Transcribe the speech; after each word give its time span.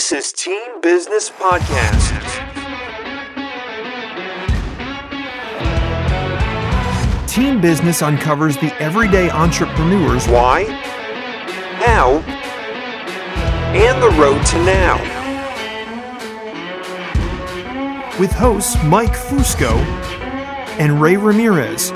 This 0.00 0.12
is 0.12 0.32
Team 0.32 0.80
Business 0.80 1.28
Podcast. 1.28 2.16
Team 7.28 7.60
Business 7.60 8.00
uncovers 8.00 8.56
the 8.56 8.74
everyday 8.80 9.28
entrepreneurs 9.28 10.26
Why, 10.26 10.64
how, 11.84 12.12
and 13.74 14.02
the 14.02 14.08
road 14.18 14.42
to 14.46 14.64
now. 14.64 14.96
with 18.18 18.32
hosts 18.32 18.82
Mike 18.84 19.12
Fusco 19.12 19.76
and 20.78 21.02
Ray 21.02 21.18
Ramirez. 21.18 21.92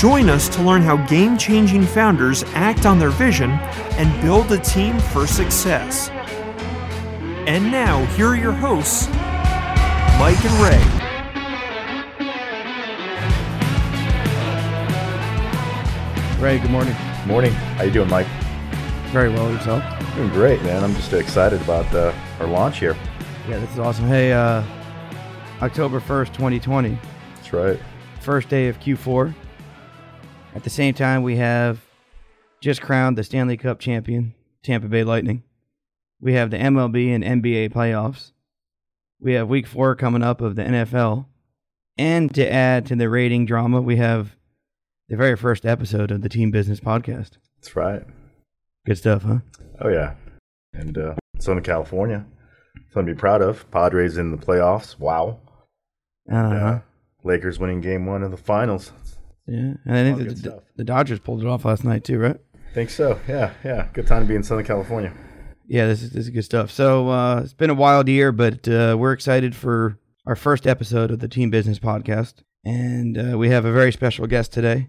Join 0.00 0.30
us 0.30 0.48
to 0.56 0.62
learn 0.62 0.80
how 0.80 0.96
game 1.08 1.36
changing 1.36 1.82
founders 1.82 2.42
act 2.54 2.86
on 2.86 2.98
their 2.98 3.10
vision 3.10 3.50
and 3.50 4.22
build 4.22 4.50
a 4.50 4.56
team 4.56 4.98
for 4.98 5.26
success. 5.26 6.08
And 7.46 7.70
now, 7.70 8.06
here 8.16 8.28
are 8.28 8.34
your 8.34 8.52
hosts, 8.52 9.08
Mike 10.18 10.42
and 10.42 10.54
Ray. 10.62 10.80
Ray, 16.42 16.58
good 16.60 16.70
morning. 16.70 16.94
Morning. 17.26 17.52
How 17.52 17.82
you 17.84 17.90
doing, 17.90 18.08
Mike? 18.08 18.26
Very 19.08 19.28
well 19.28 19.52
yourself. 19.52 19.84
Doing 20.14 20.30
great, 20.30 20.62
man. 20.62 20.82
I'm 20.82 20.94
just 20.94 21.12
excited 21.12 21.60
about 21.60 21.94
uh, 21.94 22.14
our 22.38 22.46
launch 22.46 22.78
here. 22.78 22.96
Yeah, 23.46 23.58
this 23.58 23.70
is 23.72 23.78
awesome. 23.78 24.06
Hey, 24.08 24.32
uh, 24.32 24.62
October 25.60 26.00
1st, 26.00 26.32
2020, 26.32 26.98
That's 27.34 27.52
right. 27.52 27.78
first 28.22 28.48
day 28.48 28.68
of 28.68 28.80
Q4. 28.80 29.34
At 30.54 30.64
the 30.64 30.70
same 30.70 30.94
time, 30.94 31.22
we 31.22 31.36
have 31.36 31.80
just 32.60 32.82
crowned 32.82 33.16
the 33.16 33.24
Stanley 33.24 33.56
Cup 33.56 33.78
champion, 33.78 34.34
Tampa 34.62 34.88
Bay 34.88 35.04
Lightning. 35.04 35.42
We 36.20 36.34
have 36.34 36.50
the 36.50 36.58
MLB 36.58 37.14
and 37.14 37.24
NBA 37.24 37.72
playoffs. 37.72 38.32
We 39.20 39.34
have 39.34 39.48
week 39.48 39.66
four 39.66 39.94
coming 39.94 40.22
up 40.22 40.40
of 40.40 40.56
the 40.56 40.62
NFL. 40.64 41.26
And 41.96 42.34
to 42.34 42.52
add 42.52 42.86
to 42.86 42.96
the 42.96 43.08
rating 43.08 43.46
drama, 43.46 43.80
we 43.80 43.96
have 43.96 44.36
the 45.08 45.16
very 45.16 45.36
first 45.36 45.64
episode 45.64 46.10
of 46.10 46.22
the 46.22 46.28
Team 46.28 46.50
Business 46.50 46.80
Podcast. 46.80 47.32
That's 47.58 47.76
right. 47.76 48.02
Good 48.86 48.98
stuff, 48.98 49.22
huh? 49.22 49.38
Oh 49.80 49.88
yeah. 49.88 50.14
And 50.72 50.96
uh, 50.96 51.14
Southern 51.38 51.62
California. 51.62 52.26
Something 52.92 53.08
to 53.08 53.14
be 53.14 53.18
proud 53.18 53.42
of. 53.42 53.70
Padres 53.70 54.16
in 54.16 54.30
the 54.30 54.36
playoffs. 54.36 54.98
Wow. 54.98 55.38
Uh-huh. 56.30 56.54
Yeah. 56.54 56.80
Lakers 57.22 57.58
winning 57.58 57.80
Game 57.80 58.06
One 58.06 58.22
of 58.22 58.30
the 58.30 58.36
finals. 58.36 58.92
Yeah, 59.46 59.74
and 59.84 59.96
I 59.96 60.04
think 60.04 60.18
the, 60.18 60.34
the, 60.34 60.62
the 60.76 60.84
Dodgers 60.84 61.18
pulled 61.18 61.42
it 61.42 61.46
off 61.46 61.64
last 61.64 61.84
night 61.84 62.04
too, 62.04 62.18
right? 62.18 62.36
Think 62.74 62.90
so. 62.90 63.18
Yeah, 63.26 63.52
yeah. 63.64 63.88
Good 63.92 64.06
time 64.06 64.22
to 64.22 64.28
be 64.28 64.36
in 64.36 64.42
Southern 64.42 64.64
California. 64.64 65.12
Yeah, 65.66 65.86
this 65.86 66.02
is 66.02 66.10
this 66.10 66.24
is 66.24 66.30
good 66.30 66.44
stuff. 66.44 66.70
So 66.70 67.08
uh, 67.08 67.40
it's 67.42 67.52
been 67.54 67.70
a 67.70 67.74
wild 67.74 68.08
year, 68.08 68.32
but 68.32 68.68
uh, 68.68 68.96
we're 68.98 69.12
excited 69.12 69.56
for 69.56 69.98
our 70.26 70.36
first 70.36 70.66
episode 70.66 71.10
of 71.10 71.18
the 71.18 71.28
Team 71.28 71.50
Business 71.50 71.78
Podcast, 71.78 72.42
and 72.64 73.16
uh, 73.18 73.38
we 73.38 73.48
have 73.50 73.64
a 73.64 73.72
very 73.72 73.90
special 73.92 74.26
guest 74.26 74.52
today, 74.52 74.88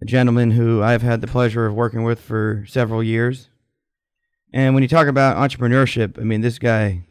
a 0.00 0.04
gentleman 0.04 0.52
who 0.52 0.82
I've 0.82 1.02
had 1.02 1.20
the 1.20 1.26
pleasure 1.26 1.66
of 1.66 1.74
working 1.74 2.04
with 2.04 2.20
for 2.20 2.64
several 2.68 3.02
years. 3.02 3.48
And 4.52 4.74
when 4.74 4.82
you 4.84 4.88
talk 4.88 5.08
about 5.08 5.36
entrepreneurship, 5.36 6.18
I 6.20 6.22
mean 6.22 6.40
this 6.40 6.60
guy, 6.60 7.04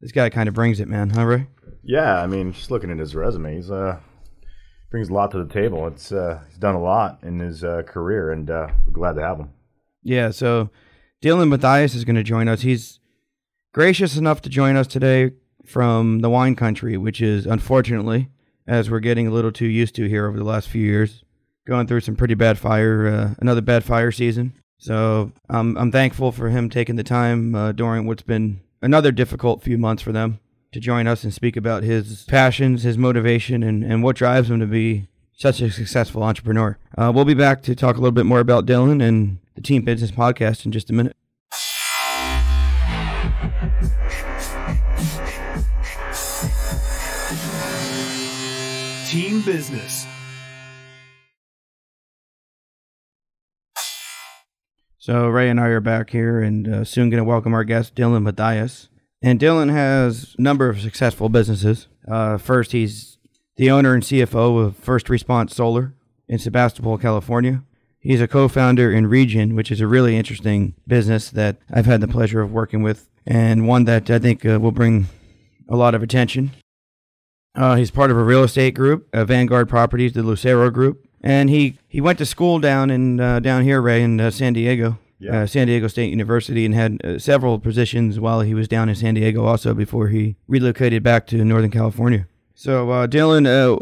this 0.00 0.12
guy 0.12 0.30
kind 0.30 0.48
of 0.48 0.54
brings 0.54 0.78
it, 0.78 0.86
man, 0.86 1.10
huh, 1.10 1.24
Ray? 1.24 1.48
Yeah, 1.82 2.22
I 2.22 2.26
mean, 2.28 2.52
just 2.52 2.70
looking 2.70 2.90
at 2.92 2.98
his 2.98 3.14
resume, 3.16 3.56
he's 3.56 3.70
uh 3.70 3.98
brings 4.90 5.08
a 5.08 5.12
lot 5.12 5.30
to 5.32 5.42
the 5.42 5.52
table. 5.52 5.86
It's 5.86 6.12
uh 6.12 6.40
he's 6.48 6.58
done 6.58 6.74
a 6.74 6.82
lot 6.82 7.18
in 7.22 7.38
his 7.38 7.64
uh, 7.64 7.82
career, 7.82 8.30
and 8.32 8.50
uh, 8.50 8.68
we're 8.86 8.92
glad 8.92 9.14
to 9.14 9.22
have 9.22 9.38
him. 9.38 9.50
Yeah, 10.02 10.30
so 10.30 10.70
Dylan 11.22 11.48
Matthias 11.48 11.94
is 11.94 12.04
going 12.04 12.16
to 12.16 12.22
join 12.22 12.48
us. 12.48 12.62
He's 12.62 13.00
gracious 13.74 14.16
enough 14.16 14.40
to 14.42 14.48
join 14.48 14.76
us 14.76 14.86
today 14.86 15.32
from 15.64 16.20
the 16.20 16.30
wine 16.30 16.54
country, 16.54 16.96
which 16.96 17.20
is 17.20 17.46
unfortunately, 17.46 18.28
as 18.66 18.90
we're 18.90 19.00
getting 19.00 19.26
a 19.26 19.32
little 19.32 19.52
too 19.52 19.66
used 19.66 19.94
to 19.96 20.08
here 20.08 20.26
over 20.26 20.36
the 20.36 20.44
last 20.44 20.68
few 20.68 20.84
years, 20.84 21.24
going 21.66 21.86
through 21.86 22.00
some 22.00 22.16
pretty 22.16 22.34
bad 22.34 22.58
fire, 22.58 23.06
uh, 23.08 23.34
another 23.40 23.60
bad 23.60 23.82
fire 23.82 24.12
season. 24.12 24.54
So 24.78 25.32
um, 25.48 25.76
I'm 25.76 25.90
thankful 25.90 26.32
for 26.32 26.50
him 26.50 26.70
taking 26.70 26.96
the 26.96 27.02
time 27.02 27.54
uh, 27.54 27.72
during 27.72 28.06
what's 28.06 28.22
been 28.22 28.60
another 28.82 29.10
difficult 29.10 29.62
few 29.62 29.78
months 29.78 30.02
for 30.02 30.12
them 30.12 30.38
to 30.76 30.80
join 30.80 31.06
us 31.06 31.24
and 31.24 31.32
speak 31.32 31.56
about 31.56 31.82
his 31.84 32.24
passions, 32.24 32.82
his 32.82 32.98
motivation, 32.98 33.62
and, 33.62 33.82
and 33.82 34.02
what 34.02 34.14
drives 34.14 34.50
him 34.50 34.60
to 34.60 34.66
be 34.66 35.08
such 35.32 35.62
a 35.62 35.70
successful 35.70 36.22
entrepreneur. 36.22 36.76
Uh, 36.98 37.10
we'll 37.14 37.24
be 37.24 37.32
back 37.32 37.62
to 37.62 37.74
talk 37.74 37.96
a 37.96 37.98
little 37.98 38.12
bit 38.12 38.26
more 38.26 38.40
about 38.40 38.66
Dylan 38.66 39.02
and 39.02 39.38
the 39.54 39.62
Team 39.62 39.82
Business 39.86 40.10
Podcast 40.10 40.66
in 40.66 40.72
just 40.72 40.90
a 40.90 40.92
minute. 40.92 41.16
Team 49.08 49.40
Business. 49.40 50.06
So 54.98 55.28
Ray 55.28 55.48
and 55.48 55.58
I 55.58 55.68
are 55.68 55.80
back 55.80 56.10
here, 56.10 56.42
and 56.42 56.68
uh, 56.68 56.84
soon 56.84 57.08
going 57.08 57.22
to 57.22 57.24
welcome 57.24 57.54
our 57.54 57.64
guest 57.64 57.94
Dylan 57.94 58.24
Matthias. 58.24 58.90
And 59.22 59.40
Dylan 59.40 59.70
has 59.70 60.34
a 60.38 60.42
number 60.42 60.68
of 60.68 60.80
successful 60.80 61.28
businesses. 61.28 61.88
Uh, 62.06 62.38
first, 62.38 62.72
he's 62.72 63.18
the 63.56 63.70
owner 63.70 63.94
and 63.94 64.02
CFO 64.02 64.64
of 64.64 64.76
First 64.76 65.08
Response 65.08 65.54
Solar 65.54 65.94
in 66.28 66.38
Sebastopol, 66.38 66.98
California. 66.98 67.62
He's 67.98 68.20
a 68.20 68.28
co-founder 68.28 68.92
in 68.92 69.06
Region, 69.08 69.56
which 69.56 69.72
is 69.72 69.80
a 69.80 69.86
really 69.86 70.16
interesting 70.16 70.74
business 70.86 71.30
that 71.30 71.56
I've 71.72 71.86
had 71.86 72.00
the 72.00 72.08
pleasure 72.08 72.40
of 72.40 72.52
working 72.52 72.82
with, 72.82 73.08
and 73.26 73.66
one 73.66 73.84
that 73.84 74.08
I 74.10 74.18
think 74.18 74.44
uh, 74.46 74.60
will 74.60 74.70
bring 74.70 75.06
a 75.68 75.76
lot 75.76 75.94
of 75.94 76.02
attention. 76.02 76.52
Uh, 77.56 77.74
he's 77.74 77.90
part 77.90 78.10
of 78.10 78.18
a 78.18 78.22
real 78.22 78.44
estate 78.44 78.74
group, 78.74 79.08
Vanguard 79.12 79.68
Properties, 79.68 80.12
the 80.12 80.22
Lucero 80.22 80.70
Group, 80.70 81.08
and 81.22 81.48
he, 81.48 81.78
he 81.88 82.00
went 82.00 82.18
to 82.18 82.26
school 82.26 82.60
down 82.60 82.90
in 82.90 83.18
uh, 83.18 83.40
down 83.40 83.64
here, 83.64 83.80
Ray, 83.80 84.02
in 84.02 84.20
uh, 84.20 84.30
San 84.30 84.52
Diego, 84.52 84.98
Yeah. 85.18 85.42
uh, 85.42 85.46
San 85.46 85.66
Diego 85.66 85.88
State 85.88 86.10
University, 86.10 86.64
and 86.64 86.74
had 86.74 87.00
uh, 87.04 87.18
several 87.18 87.58
positions 87.58 88.20
while 88.20 88.42
he 88.42 88.54
was 88.54 88.68
down 88.68 88.88
in 88.88 88.94
San 88.94 89.14
Diego, 89.14 89.44
also 89.44 89.72
before 89.74 90.08
he 90.08 90.36
relocated 90.46 91.02
back 91.02 91.26
to 91.28 91.44
Northern 91.44 91.70
California. 91.70 92.26
So, 92.54 92.90
uh, 92.90 93.06
Dylan, 93.06 93.46
uh, 93.46 93.76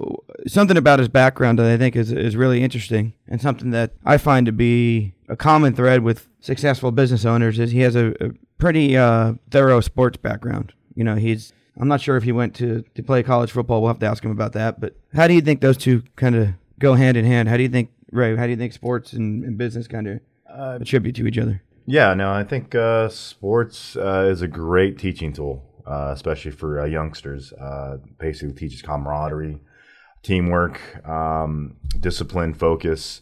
something 0.48 0.76
about 0.76 0.98
his 0.98 1.08
background 1.08 1.58
that 1.58 1.66
I 1.66 1.76
think 1.76 1.96
is 1.96 2.10
is 2.12 2.36
really 2.36 2.62
interesting, 2.62 3.14
and 3.28 3.40
something 3.40 3.70
that 3.70 3.92
I 4.04 4.16
find 4.18 4.46
to 4.46 4.52
be 4.52 5.14
a 5.28 5.36
common 5.36 5.74
thread 5.74 6.02
with 6.02 6.28
successful 6.40 6.90
business 6.90 7.24
owners 7.24 7.58
is 7.58 7.70
he 7.70 7.80
has 7.80 7.96
a, 7.96 8.14
a 8.20 8.30
pretty 8.58 8.96
uh, 8.96 9.34
thorough 9.50 9.80
sports 9.80 10.16
background. 10.16 10.72
You 10.94 11.04
know, 11.04 11.14
he's 11.16 11.52
I'm 11.76 11.88
not 11.88 12.00
sure 12.00 12.16
if 12.16 12.22
he 12.24 12.32
went 12.32 12.54
to, 12.56 12.84
to 12.94 13.02
play 13.02 13.22
college 13.22 13.50
football. 13.50 13.80
We'll 13.80 13.88
have 13.88 13.98
to 14.00 14.06
ask 14.06 14.24
him 14.24 14.30
about 14.30 14.52
that. 14.52 14.80
But 14.80 14.96
how 15.14 15.26
do 15.26 15.34
you 15.34 15.40
think 15.40 15.60
those 15.60 15.76
two 15.76 16.02
kind 16.16 16.34
of 16.36 16.48
go 16.78 16.94
hand 16.94 17.16
in 17.16 17.24
hand? 17.24 17.48
How 17.48 17.56
do 17.56 17.62
you 17.62 17.68
think, 17.68 17.90
Ray? 18.12 18.36
How 18.36 18.44
do 18.44 18.50
you 18.50 18.56
think 18.56 18.72
sports 18.72 19.12
and, 19.12 19.44
and 19.44 19.58
business 19.58 19.88
kind 19.88 20.06
of 20.06 20.20
Uh, 20.56 20.78
attribute 20.80 21.16
to 21.16 21.26
each 21.26 21.38
other? 21.38 21.62
Yeah, 21.86 22.14
no, 22.14 22.30
I 22.32 22.44
think 22.44 22.74
uh, 22.74 23.08
sports 23.08 23.96
uh, 23.96 24.28
is 24.30 24.40
a 24.42 24.48
great 24.48 24.98
teaching 24.98 25.32
tool, 25.32 25.62
uh, 25.86 26.10
especially 26.14 26.52
for 26.52 26.80
uh, 26.80 26.84
youngsters. 26.86 27.52
Uh, 27.52 27.98
basically, 28.18 28.54
teaches 28.54 28.80
camaraderie, 28.80 29.60
teamwork, 30.22 30.80
um, 31.06 31.76
discipline, 32.00 32.54
focus, 32.54 33.20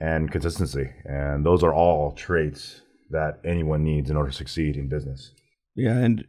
and 0.00 0.30
consistency. 0.32 0.90
And 1.04 1.44
those 1.46 1.62
are 1.62 1.74
all 1.74 2.12
traits 2.12 2.80
that 3.10 3.40
anyone 3.44 3.84
needs 3.84 4.10
in 4.10 4.16
order 4.16 4.30
to 4.30 4.36
succeed 4.36 4.76
in 4.76 4.88
business. 4.88 5.32
Yeah, 5.74 5.96
and 5.98 6.24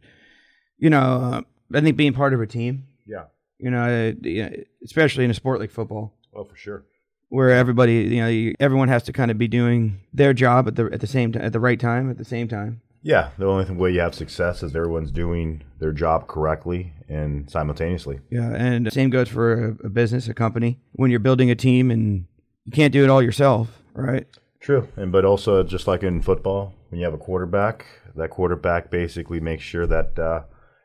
you 0.78 0.90
know, 0.90 1.00
uh, 1.00 1.40
I 1.74 1.80
think 1.80 1.96
being 1.96 2.12
part 2.12 2.34
of 2.34 2.40
a 2.40 2.46
team, 2.46 2.86
Yeah. 3.06 3.24
you 3.58 3.70
know, 3.70 3.82
uh, 3.82 4.50
especially 4.84 5.24
in 5.24 5.30
a 5.30 5.34
sport 5.34 5.58
like 5.60 5.70
football, 5.70 6.14
Oh, 6.34 6.44
for 6.44 6.56
sure. 6.56 6.84
Where 7.32 7.48
everybody, 7.48 7.94
you 7.94 8.20
know, 8.20 8.28
you, 8.28 8.54
everyone 8.60 8.88
has 8.88 9.02
to 9.04 9.12
kind 9.12 9.30
of 9.30 9.38
be 9.38 9.48
doing 9.48 9.98
their 10.12 10.34
job 10.34 10.68
at 10.68 10.76
the 10.76 10.90
at 10.92 11.00
the 11.00 11.06
same 11.06 11.32
time, 11.32 11.42
at 11.42 11.54
the 11.54 11.60
right 11.60 11.80
time, 11.80 12.10
at 12.10 12.18
the 12.18 12.26
same 12.26 12.46
time. 12.46 12.82
Yeah, 13.00 13.30
the 13.38 13.46
only 13.46 13.64
thing, 13.64 13.78
way 13.78 13.90
you 13.90 14.00
have 14.00 14.14
success 14.14 14.62
is 14.62 14.76
everyone's 14.76 15.10
doing 15.10 15.62
their 15.80 15.92
job 15.92 16.28
correctly 16.28 16.92
and 17.08 17.50
simultaneously. 17.50 18.20
Yeah, 18.30 18.52
and 18.54 18.92
same 18.92 19.08
goes 19.08 19.28
for 19.28 19.52
a, 19.52 19.86
a 19.86 19.88
business, 19.88 20.28
a 20.28 20.34
company. 20.34 20.78
When 20.92 21.10
you're 21.10 21.20
building 21.20 21.50
a 21.50 21.54
team 21.54 21.90
and 21.90 22.26
you 22.66 22.72
can't 22.72 22.92
do 22.92 23.02
it 23.02 23.08
all 23.08 23.22
yourself, 23.22 23.82
right? 23.94 24.26
True, 24.60 24.86
and 24.96 25.10
but 25.10 25.24
also 25.24 25.62
just 25.62 25.86
like 25.86 26.02
in 26.02 26.20
football, 26.20 26.74
when 26.90 27.00
you 27.00 27.06
have 27.06 27.14
a 27.14 27.18
quarterback, 27.18 27.86
that 28.14 28.28
quarterback 28.28 28.90
basically 28.90 29.40
makes 29.40 29.64
sure 29.64 29.86
that 29.86 30.18
uh, 30.18 30.42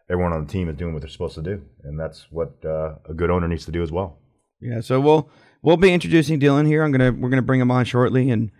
everyone 0.10 0.32
on 0.32 0.46
the 0.46 0.52
team 0.52 0.70
is 0.70 0.78
doing 0.78 0.94
what 0.94 1.02
they're 1.02 1.10
supposed 1.10 1.36
to 1.36 1.42
do, 1.42 1.62
and 1.84 2.00
that's 2.00 2.28
what 2.32 2.54
uh, 2.64 2.96
a 3.10 3.14
good 3.14 3.30
owner 3.30 3.50
needs 3.50 3.66
to 3.66 3.72
do 3.72 3.84
as 3.84 3.92
well. 3.92 4.18
Yeah, 4.62 4.80
so 4.80 5.00
we'll 5.00 5.30
we'll 5.62 5.78
be 5.78 5.94
introducing 5.94 6.40
Dylan 6.40 6.68
here. 6.68 6.84
I'm 6.84 6.92
gonna 6.92 7.12
we're 7.12 7.30
gonna 7.30 7.42
bring 7.42 7.62
him 7.62 7.72
on 7.72 7.86
shortly 7.86 8.30
and 8.30 8.52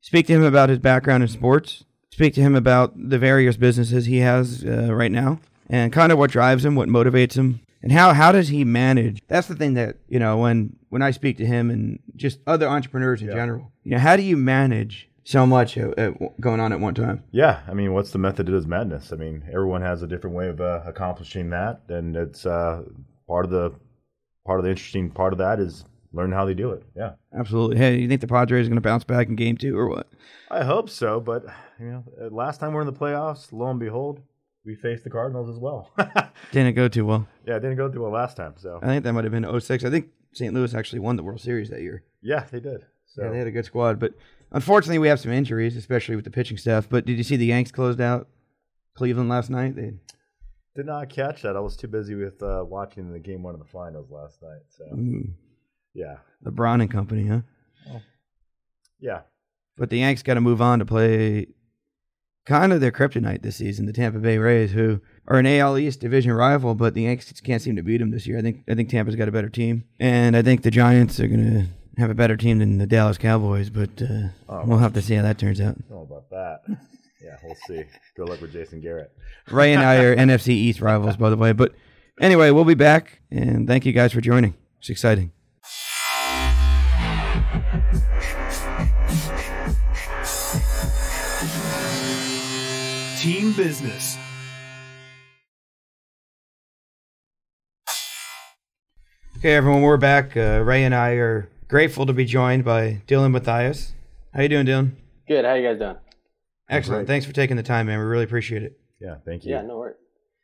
speak 0.00 0.26
to 0.26 0.32
him 0.32 0.42
about 0.42 0.68
his 0.68 0.78
background 0.78 1.22
in 1.22 1.28
sports. 1.28 1.84
Speak 2.10 2.34
to 2.34 2.40
him 2.40 2.54
about 2.54 2.94
the 2.96 3.18
various 3.18 3.56
businesses 3.56 4.06
he 4.06 4.18
has 4.18 4.64
uh, 4.64 4.94
right 4.94 5.12
now, 5.12 5.40
and 5.68 5.92
kind 5.92 6.12
of 6.12 6.18
what 6.18 6.30
drives 6.30 6.64
him, 6.64 6.74
what 6.74 6.88
motivates 6.88 7.34
him, 7.34 7.60
and 7.82 7.92
how 7.92 8.12
how 8.12 8.32
does 8.32 8.48
he 8.48 8.64
manage? 8.64 9.20
That's 9.28 9.48
the 9.48 9.56
thing 9.56 9.74
that 9.74 9.96
you 10.08 10.18
know 10.18 10.38
when 10.38 10.76
when 10.88 11.02
I 11.02 11.10
speak 11.10 11.36
to 11.38 11.46
him 11.46 11.70
and 11.70 11.98
just 12.14 12.38
other 12.46 12.68
entrepreneurs 12.68 13.20
in 13.20 13.28
general. 13.28 13.70
You 13.84 13.92
know, 13.92 13.98
how 13.98 14.16
do 14.16 14.22
you 14.22 14.36
manage 14.36 15.10
so 15.26 15.44
much 15.44 15.76
at, 15.76 15.98
at, 15.98 16.40
going 16.40 16.60
on 16.60 16.72
at 16.72 16.78
one 16.78 16.94
time. 16.94 17.24
Yeah, 17.32 17.60
I 17.68 17.74
mean, 17.74 17.92
what's 17.92 18.12
the 18.12 18.18
method 18.18 18.46
to 18.46 18.52
this 18.52 18.64
madness? 18.64 19.12
I 19.12 19.16
mean, 19.16 19.42
everyone 19.48 19.82
has 19.82 20.02
a 20.02 20.06
different 20.06 20.36
way 20.36 20.48
of 20.48 20.60
uh, 20.60 20.82
accomplishing 20.86 21.50
that, 21.50 21.80
and 21.88 22.16
it's 22.16 22.46
uh, 22.46 22.82
part 23.26 23.44
of 23.44 23.50
the 23.50 23.74
part 24.46 24.60
of 24.60 24.64
the 24.64 24.70
interesting 24.70 25.10
part 25.10 25.32
of 25.32 25.40
that 25.40 25.58
is 25.58 25.84
learn 26.16 26.32
how 26.32 26.44
they 26.44 26.54
do 26.54 26.70
it. 26.70 26.82
Yeah, 26.96 27.12
Absolutely. 27.38 27.76
Hey, 27.76 27.98
you 28.00 28.08
think 28.08 28.20
the 28.20 28.26
Padres 28.26 28.66
are 28.66 28.70
going 28.70 28.76
to 28.76 28.80
bounce 28.80 29.04
back 29.04 29.28
in 29.28 29.36
game 29.36 29.56
two 29.56 29.78
or 29.78 29.88
what? 29.88 30.08
I 30.50 30.64
hope 30.64 30.88
so. 30.90 31.20
But 31.20 31.44
you 31.78 31.86
know, 31.86 32.04
uh, 32.20 32.28
last 32.34 32.58
time 32.58 32.72
we 32.72 32.78
are 32.78 32.80
in 32.80 32.86
the 32.86 32.92
playoffs, 32.92 33.52
lo 33.52 33.66
and 33.68 33.78
behold, 33.78 34.20
we 34.64 34.74
faced 34.74 35.04
the 35.04 35.10
Cardinals 35.10 35.48
as 35.48 35.58
well. 35.58 35.92
Didn't 36.52 36.74
go 36.74 36.88
too 36.88 37.04
well. 37.06 37.28
yeah, 37.46 37.56
it 37.56 37.60
didn't 37.60 37.76
go 37.76 37.88
too 37.88 38.02
well 38.02 38.10
last 38.10 38.36
time. 38.36 38.54
So 38.56 38.80
I 38.82 38.86
think 38.86 39.04
that 39.04 39.12
might 39.12 39.24
have 39.24 39.32
been 39.32 39.60
06. 39.60 39.84
I 39.84 39.90
think 39.90 40.08
St. 40.32 40.52
Louis 40.52 40.74
actually 40.74 40.98
won 41.00 41.16
the 41.16 41.22
World 41.22 41.40
Series 41.40 41.70
that 41.70 41.82
year. 41.82 42.02
yeah, 42.22 42.44
they 42.50 42.60
did. 42.60 42.84
So 43.06 43.22
Yeah, 43.22 43.30
they 43.30 43.38
had 43.38 43.46
a 43.46 43.52
good 43.52 43.64
squad, 43.64 43.98
but 44.00 44.12
unfortunately, 44.52 44.98
we 44.98 45.08
have 45.08 45.20
some 45.20 45.32
injuries, 45.32 45.76
especially 45.76 46.16
with 46.16 46.24
the 46.24 46.30
pitching 46.30 46.56
staff. 46.58 46.88
But 46.88 47.06
did 47.06 47.16
you 47.16 47.22
see 47.22 47.36
the 47.36 47.46
Yanks 47.46 47.70
closed 47.70 48.00
out 48.00 48.28
Cleveland 48.94 49.28
last 49.28 49.48
night? 49.50 49.76
They 49.76 49.94
did 50.74 50.86
not 50.86 51.08
catch 51.08 51.42
that. 51.42 51.56
I 51.56 51.60
was 51.60 51.76
too 51.76 51.88
busy 51.88 52.14
with 52.16 52.42
uh, 52.42 52.64
watching 52.66 53.12
the 53.12 53.18
game 53.20 53.42
one 53.42 53.54
of 53.54 53.60
the 53.60 53.66
finals 53.66 54.10
last 54.10 54.42
night. 54.42 54.62
So 54.68 54.84
mm, 54.94 55.30
yeah, 55.96 56.16
The 56.42 56.50
LeBron 56.52 56.80
and 56.82 56.90
company, 56.90 57.26
huh? 57.26 57.40
yeah, 59.00 59.20
But 59.76 59.90
the 59.90 59.98
Yanks 59.98 60.22
got 60.22 60.34
to 60.34 60.40
move 60.40 60.60
on 60.62 60.78
to 60.78 60.84
play 60.86 61.48
kind 62.46 62.72
of 62.72 62.80
their 62.80 62.92
kryptonite 62.92 63.42
this 63.42 63.56
season, 63.56 63.86
the 63.86 63.92
Tampa 63.92 64.18
Bay 64.18 64.38
Rays, 64.38 64.72
who 64.72 65.00
are 65.26 65.38
an 65.38 65.46
AL 65.46 65.76
East 65.78 66.00
division 66.00 66.32
rival, 66.32 66.74
but 66.74 66.94
the 66.94 67.02
Yanks 67.02 67.32
can't 67.40 67.60
seem 67.62 67.76
to 67.76 67.82
beat 67.82 67.98
them 67.98 68.10
this 68.10 68.26
year. 68.26 68.38
I 68.38 68.42
think 68.42 68.62
I 68.68 68.74
think 68.74 68.88
Tampa's 68.88 69.16
got 69.16 69.28
a 69.28 69.32
better 69.32 69.48
team, 69.48 69.84
and 69.98 70.36
I 70.36 70.42
think 70.42 70.62
the 70.62 70.70
Giants 70.70 71.18
are 71.20 71.26
going 71.28 71.44
to 71.44 72.00
have 72.00 72.10
a 72.10 72.14
better 72.14 72.36
team 72.36 72.58
than 72.58 72.78
the 72.78 72.86
Dallas 72.86 73.18
Cowboys. 73.18 73.70
But 73.70 74.00
uh, 74.02 74.28
Oh, 74.48 74.64
we'll 74.64 74.78
have 74.78 74.92
to 74.94 75.02
see 75.02 75.14
how 75.14 75.22
that 75.22 75.38
turns 75.38 75.60
out. 75.60 75.76
I 75.90 75.94
about 75.94 76.30
that. 76.30 76.60
Yeah, 77.22 77.36
we'll 77.42 77.56
see. 77.66 77.82
Good 78.16 78.28
luck 78.28 78.40
with 78.40 78.52
Jason 78.52 78.80
Garrett. 78.80 79.10
Ray 79.50 79.72
and 79.72 79.82
I 79.82 79.96
are 80.04 80.14
NFC 80.14 80.48
East 80.50 80.80
rivals, 80.80 81.16
by 81.16 81.28
the 81.30 81.36
way. 81.36 81.52
But 81.52 81.74
anyway, 82.20 82.50
we'll 82.52 82.64
be 82.64 82.74
back, 82.74 83.20
and 83.30 83.66
thank 83.66 83.84
you 83.84 83.92
guys 83.92 84.12
for 84.12 84.20
joining. 84.20 84.54
It's 84.78 84.90
exciting. 84.90 85.32
Business. 93.56 94.18
Okay, 99.38 99.54
everyone, 99.54 99.82
we're 99.82 99.96
back. 99.96 100.36
Uh, 100.36 100.62
Ray 100.64 100.84
and 100.84 100.94
I 100.94 101.10
are 101.12 101.48
grateful 101.68 102.06
to 102.06 102.12
be 102.12 102.24
joined 102.24 102.64
by 102.64 103.02
Dylan 103.06 103.32
Matthias. 103.32 103.92
How 104.34 104.42
you 104.42 104.48
doing, 104.48 104.66
Dylan? 104.66 104.92
Good. 105.28 105.44
How 105.44 105.54
you 105.54 105.66
guys 105.68 105.78
doing? 105.78 105.96
Excellent. 106.68 107.00
Great. 107.00 107.06
Thanks 107.06 107.26
for 107.26 107.32
taking 107.32 107.56
the 107.56 107.62
time, 107.62 107.86
man. 107.86 107.98
We 107.98 108.04
really 108.04 108.24
appreciate 108.24 108.62
it. 108.62 108.78
Yeah, 109.00 109.16
thank 109.24 109.44
you. 109.44 109.52
Yeah, 109.52 109.62
no 109.62 109.78
worries. 109.78 109.96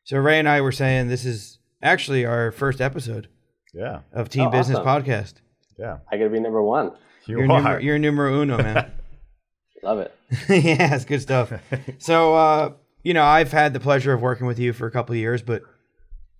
So 0.05 0.19
Ray 0.19 0.39
and 0.39 0.49
I 0.49 0.61
were 0.61 0.73
saying 0.73 1.09
this 1.09 1.25
is 1.25 1.59
actually 1.83 2.25
our 2.25 2.51
first 2.53 2.81
episode 2.81 3.29
yeah, 3.73 4.01
of 4.13 4.29
Team 4.29 4.49
Oh, 4.49 4.51
Business 4.51 4.79
awesome. 4.79 5.05
Podcast. 5.05 5.35
yeah. 5.79 5.99
I 6.11 6.17
gotta 6.17 6.31
be 6.31 6.41
number 6.41 6.63
one. 6.63 6.93
You 7.27 7.39
You're, 7.39 7.45
are. 7.45 7.47
numero, 7.47 7.79
you're 7.79 7.99
numero 7.99 8.41
uno, 8.43 8.59
man. 8.59 8.91
Love 9.83 9.99
it. 9.99 10.15
yeah, 10.49 10.95
it's 10.95 11.05
good 11.05 11.23
stuff. 11.23 11.53
So, 11.99 12.35
uh, 12.35 12.73
you 13.03 13.15
know, 13.15 13.25
I've 13.25 13.53
had 13.53 13.73
the 13.73 13.81
pleasure 13.81 14.13
of 14.13 14.21
working 14.21 14.47
with 14.47 14.59
you 14.59 14.73
for 14.73 14.87
a 14.87 14.91
couple 14.91 15.13
of 15.13 15.19
years, 15.19 15.43
but 15.43 15.63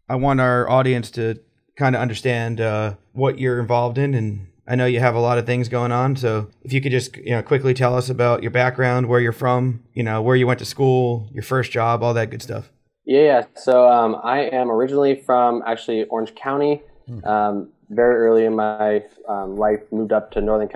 I 0.09 0.17
want 0.17 0.41
our 0.41 0.69
audience 0.69 1.11
to 1.13 1.41
kind 1.77 1.95
of 1.95 2.03
understand 2.03 2.61
uh, 2.61 2.95
what 3.13 3.39
you're 3.39 3.61
involved 3.61 3.99
in, 3.99 4.15
and 4.15 4.49
I 4.67 4.75
know 4.75 4.87
you 4.87 5.01
have 5.01 5.15
a 5.15 5.21
lot 5.21 5.39
of 5.39 5.47
things 5.47 5.69
going 5.69 5.93
on. 5.93 6.17
So, 6.17 6.51
if 6.63 6.73
you 6.73 6.81
could 6.81 6.93
just, 6.93 7.17
you 7.17 7.31
know, 7.31 7.43
quickly 7.43 7.75
tell 7.75 7.97
us 7.97 8.09
about 8.09 8.43
your 8.43 8.51
background, 8.51 9.09
where 9.09 9.21
you're 9.21 9.33
from, 9.33 9.83
you 9.95 10.03
know, 10.03 10.23
where 10.23 10.37
you 10.37 10.47
went 10.47 10.59
to 10.61 10.65
school, 10.65 11.29
your 11.33 11.43
first 11.43 11.73
job, 11.73 12.03
all 12.03 12.15
that 12.15 12.31
good 12.31 12.43
stuff. 12.43 12.71
Yeah, 13.05 13.23
yeah. 13.23 13.45
So 13.57 13.89
um, 13.89 14.17
I 14.23 14.43
am 14.43 14.71
originally 14.71 15.17
from 15.17 15.63
actually 15.67 16.05
Orange 16.05 16.35
County. 16.35 16.83
Um, 17.25 17.69
very 17.91 18.17
early 18.17 18.45
in 18.45 18.57
my 18.57 19.05
um, 19.29 19.57
life, 19.57 19.81
moved 19.91 20.13
up 20.13 20.31
to 20.33 20.41
Northern 20.41 20.69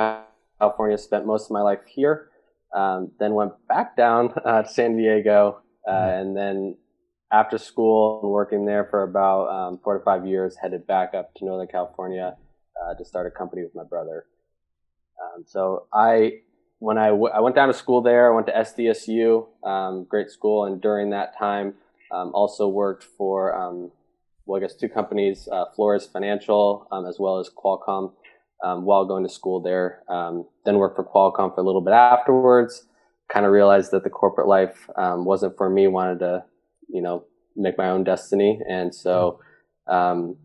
California. 0.60 0.98
Spent 0.98 1.26
most 1.26 1.46
of 1.46 1.50
my 1.50 1.62
life 1.62 1.80
here. 1.86 2.28
Um, 2.74 3.12
then 3.18 3.34
went 3.34 3.52
back 3.68 3.96
down 3.96 4.34
uh, 4.44 4.62
to 4.62 4.68
San 4.68 4.96
Diego, 4.96 5.60
uh, 5.86 6.10
and 6.20 6.36
then 6.36 6.76
after 7.32 7.58
school 7.58 8.20
and 8.22 8.30
working 8.30 8.64
there 8.64 8.84
for 8.84 9.02
about 9.02 9.48
um, 9.48 9.80
four 9.82 9.98
to 9.98 10.04
five 10.04 10.26
years, 10.26 10.56
headed 10.56 10.86
back 10.86 11.14
up 11.14 11.34
to 11.34 11.44
Northern 11.44 11.66
California 11.66 12.36
uh, 12.82 12.94
to 12.94 13.04
start 13.04 13.26
a 13.26 13.30
company 13.30 13.62
with 13.62 13.74
my 13.74 13.84
brother. 13.84 14.26
Um, 15.20 15.44
so 15.46 15.86
I, 15.92 16.40
when 16.78 16.98
I, 16.98 17.08
w- 17.08 17.32
I 17.32 17.40
went 17.40 17.56
down 17.56 17.68
to 17.68 17.74
school 17.74 18.02
there, 18.02 18.30
I 18.30 18.34
went 18.34 18.46
to 18.48 18.52
SDSU, 18.52 19.46
um, 19.66 20.04
great 20.04 20.30
school, 20.30 20.66
and 20.66 20.80
during 20.80 21.10
that 21.10 21.36
time, 21.38 21.74
um, 22.12 22.30
also 22.34 22.68
worked 22.68 23.02
for, 23.02 23.54
um, 23.56 23.90
well, 24.44 24.58
I 24.58 24.64
guess 24.64 24.76
two 24.76 24.88
companies, 24.88 25.48
uh, 25.50 25.64
Flores 25.74 26.06
Financial, 26.06 26.86
um, 26.92 27.06
as 27.06 27.18
well 27.18 27.38
as 27.38 27.50
Qualcomm, 27.50 28.12
um, 28.64 28.84
while 28.84 29.04
going 29.04 29.24
to 29.24 29.32
school 29.32 29.60
there. 29.60 30.02
Um, 30.08 30.46
then 30.64 30.78
worked 30.78 30.96
for 30.96 31.04
Qualcomm 31.04 31.54
for 31.54 31.60
a 31.60 31.64
little 31.64 31.80
bit 31.80 31.94
afterwards. 31.94 32.84
Kind 33.32 33.44
of 33.46 33.52
realized 33.52 33.90
that 33.90 34.04
the 34.04 34.10
corporate 34.10 34.46
life 34.46 34.88
um, 34.96 35.24
wasn't 35.24 35.56
for 35.56 35.68
me. 35.68 35.88
Wanted 35.88 36.20
to, 36.20 36.44
you 36.88 37.02
know, 37.02 37.24
make 37.56 37.76
my 37.76 37.90
own 37.90 38.04
destiny, 38.04 38.60
and 38.68 38.94
so 38.94 39.40
um, 39.88 40.36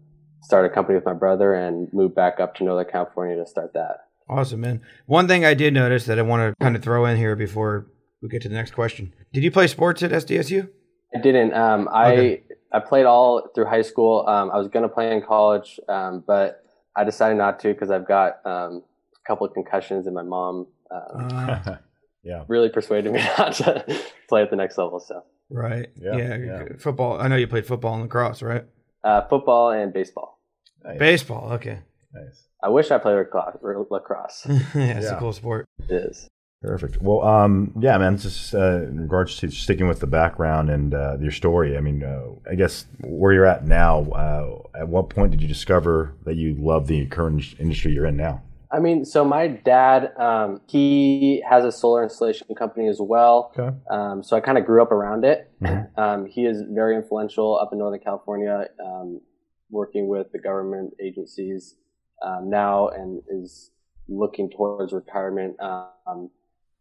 started 0.42 0.72
a 0.72 0.74
company 0.74 0.96
with 0.96 1.06
my 1.06 1.14
brother 1.14 1.54
and 1.54 1.92
moved 1.94 2.16
back 2.16 2.40
up 2.40 2.56
to 2.56 2.64
Northern 2.64 2.92
California 2.92 3.36
to 3.36 3.46
start 3.46 3.74
that. 3.74 4.08
Awesome, 4.30 4.62
man. 4.62 4.82
One 5.06 5.28
thing 5.28 5.46
I 5.46 5.54
did 5.54 5.74
notice 5.74 6.06
that 6.06 6.18
I 6.18 6.22
want 6.22 6.58
to 6.58 6.64
kind 6.64 6.76
of 6.76 6.82
throw 6.82 7.06
in 7.06 7.18
here 7.18 7.36
before 7.36 7.88
we 8.22 8.30
get 8.30 8.42
to 8.44 8.50
the 8.50 8.56
next 8.56 8.72
question. 8.74 9.14
Did 9.34 9.44
you 9.44 9.52
play 9.52 9.68
sports 9.68 10.02
at 10.04 10.12
SDSU? 10.12 10.70
I 11.14 11.20
didn't. 11.20 11.54
Um, 11.54 11.90
I 11.92 12.12
Okay. 12.14 12.44
I 12.74 12.80
played 12.80 13.06
all 13.06 13.50
through 13.54 13.66
high 13.66 13.82
school. 13.82 14.26
Um, 14.28 14.50
I 14.50 14.58
was 14.58 14.70
going 14.70 14.84
to 14.84 14.90
play 14.90 15.12
in 15.12 15.22
college, 15.22 15.78
um, 15.90 16.24
but 16.26 16.64
I 16.96 17.04
decided 17.04 17.38
not 17.38 17.60
to 17.62 17.74
because 17.74 17.92
I've 17.92 18.08
got 18.08 18.38
um, 18.46 18.84
a 19.14 19.28
couple 19.28 19.46
of 19.46 19.54
concussions, 19.54 20.06
and 20.06 20.16
my 20.16 20.24
mom 20.24 20.68
um, 20.90 21.28
Uh, 21.36 21.76
yeah, 22.24 22.44
really 22.48 22.70
persuaded 22.70 23.12
me 23.14 23.20
not 23.38 23.54
to 23.54 23.86
play 24.30 24.42
at 24.42 24.50
the 24.50 24.56
next 24.56 24.78
level. 24.78 25.00
So, 25.00 25.24
right. 25.50 25.90
Yeah, 26.00 26.18
Yeah, 26.18 26.36
yeah. 26.38 26.64
Football. 26.80 27.20
I 27.20 27.28
know 27.28 27.36
you 27.36 27.48
played 27.48 27.66
football 27.66 27.94
and 27.94 28.04
lacrosse, 28.04 28.42
right? 28.42 28.66
uh, 29.04 29.28
football 29.28 29.72
and 29.72 29.92
baseball. 29.94 30.40
nice. 30.84 31.00
Baseball. 31.00 31.54
Okay. 31.54 31.80
nice. 32.14 32.46
I 32.64 32.70
wish 32.70 32.92
I 32.92 32.98
played 33.00 33.16
lacrosse. 33.16 33.58
lacrosse. 33.90 34.46
yeah, 34.76 35.00
it's 35.00 35.08
a 35.10 35.18
cool 35.18 35.34
sport. 35.34 35.68
it 35.90 35.92
is. 35.92 36.28
Perfect. 36.62 37.02
Well, 37.02 37.24
um, 37.24 37.74
yeah, 37.80 37.98
man. 37.98 38.20
Just 38.20 38.54
uh, 38.54 38.84
in 38.84 39.00
regards 39.02 39.36
to 39.38 39.50
sticking 39.50 39.88
with 39.88 40.00
the 40.00 40.06
background 40.06 40.70
and 40.70 40.94
uh, 40.94 41.18
your 41.20 41.32
story. 41.32 41.76
I 41.76 41.82
mean, 41.82 42.04
uh, 42.04 42.34
I 42.48 42.54
guess 42.54 42.86
where 43.00 43.34
you're 43.34 43.48
at 43.48 43.66
now. 43.66 44.04
Uh, 44.12 44.78
at 44.78 44.88
what 44.88 45.10
point 45.10 45.32
did 45.32 45.42
you 45.42 45.48
discover 45.48 46.14
that 46.24 46.36
you 46.36 46.56
love 46.60 46.86
the 46.86 47.08
current 47.08 47.56
industry 47.60 47.94
you're 47.94 48.06
in 48.06 48.16
now? 48.16 48.44
I 48.72 48.80
mean, 48.80 49.04
so 49.04 49.26
my 49.26 49.48
dad, 49.48 50.14
um, 50.18 50.62
he 50.68 51.44
has 51.50 51.66
a 51.66 51.72
solar 51.72 52.04
installation 52.04 52.48
company 52.56 52.88
as 52.88 53.00
well. 53.02 53.52
Okay. 53.58 53.76
Um, 53.90 54.24
so 54.24 54.38
I 54.38 54.40
kind 54.40 54.58
of 54.58 54.66
grew 54.66 54.82
up 54.82 54.92
around 54.92 55.26
it. 55.26 55.52
Mhm. 55.62 55.98
Um, 55.98 56.26
he 56.26 56.46
is 56.46 56.62
very 56.70 56.96
influential 56.96 57.60
up 57.60 57.74
in 57.74 57.80
Northern 57.80 58.00
California, 58.00 58.70
um, 58.84 59.22
working 59.70 60.08
with 60.08 60.32
the 60.32 60.40
government 60.40 60.94
agencies 61.02 61.76
um, 62.22 62.50
now 62.50 62.88
and 62.90 63.22
is 63.30 63.72
looking 64.08 64.50
towards 64.50 64.94
retirement. 64.94 65.60
Um, 65.60 66.30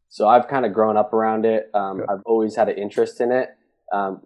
so 0.09 0.29
I've 0.29 0.49
kind 0.49 0.67
of 0.67 0.73
grown 0.73 0.97
up 0.97 1.13
around 1.13 1.45
it. 1.45 1.71
Um, 1.75 2.05
I've 2.09 2.23
always 2.27 2.57
had 2.57 2.69
an 2.69 2.77
interest 2.77 3.21
in 3.21 3.31
it. 3.33 3.51
Um, 3.93 4.23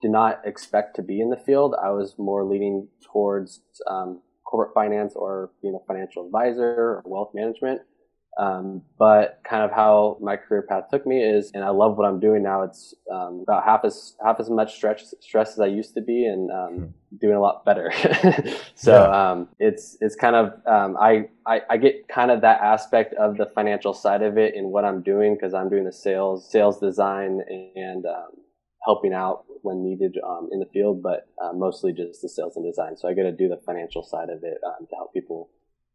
did 0.00 0.10
not 0.10 0.40
expect 0.44 0.96
to 0.96 1.02
be 1.02 1.20
in 1.20 1.30
the 1.30 1.36
field. 1.36 1.74
I 1.80 1.90
was 1.90 2.18
more 2.18 2.44
leaning 2.44 2.88
towards 3.12 3.60
um, 3.88 4.20
corporate 4.52 4.74
finance 4.74 5.14
or 5.16 5.50
being 5.62 5.74
a 5.74 5.86
financial 5.86 6.26
advisor 6.26 6.68
or 6.68 7.02
wealth 7.06 7.30
management. 7.34 7.80
Um, 8.38 8.80
but 8.98 9.40
kind 9.44 9.62
of 9.62 9.70
how 9.72 10.16
my 10.22 10.36
career 10.36 10.62
path 10.62 10.84
took 10.90 11.06
me 11.06 11.22
is, 11.22 11.50
and 11.52 11.62
I 11.62 11.68
love 11.68 11.98
what 11.98 12.06
I'm 12.06 12.18
doing 12.18 12.42
now. 12.42 12.62
It's 12.62 12.94
um, 13.12 13.40
about 13.46 13.64
half 13.64 13.84
as 13.84 14.16
half 14.24 14.40
as 14.40 14.48
much 14.48 14.74
stress 14.74 15.14
stress 15.20 15.52
as 15.52 15.60
I 15.60 15.66
used 15.66 15.92
to 15.96 16.00
be, 16.00 16.24
and 16.24 16.50
um, 16.50 16.94
doing 17.20 17.34
a 17.34 17.40
lot 17.40 17.64
better. 17.66 17.92
so 18.74 18.92
Yeah. 18.94 19.30
um, 19.32 19.48
it's 19.58 19.98
it's 20.00 20.16
kind 20.16 20.34
of 20.34 20.46
um, 20.66 20.96
I, 20.98 21.28
I 21.46 21.60
I 21.68 21.76
get 21.76 22.08
kind 22.08 22.30
of 22.30 22.40
that 22.40 22.62
aspect 22.62 23.12
of 23.14 23.36
the 23.36 23.46
financial 23.54 23.92
side 23.92 24.22
of 24.22 24.38
it 24.38 24.54
in 24.54 24.64
what 24.74 24.86
I'm 24.86 25.02
doing 25.02 25.34
because 25.34 25.52
I'm 25.52 25.68
doing 25.68 25.84
the 25.84 25.92
sales 25.92 26.50
sales 26.50 26.80
design 26.80 27.42
and 27.76 28.06
um, 28.06 28.32
helping 28.84 29.12
out 29.14 29.44
when 29.62 29.82
needed 29.82 30.16
um, 30.26 30.48
in 30.52 30.58
the 30.58 30.66
field, 30.72 31.02
but 31.02 31.28
uh, 31.42 31.52
mostly 31.52 31.92
just 31.92 32.20
the 32.22 32.28
sales 32.28 32.56
and 32.56 32.64
design. 32.64 32.96
So 32.96 33.08
I 33.08 33.14
get 33.14 33.22
to 33.24 33.32
do 33.32 33.48
the 33.48 33.60
financial 33.64 34.02
side 34.02 34.28
of 34.28 34.42
it 34.42 34.58
um, 34.66 34.86
to 34.90 34.96
help 34.96 35.12
people 35.14 35.50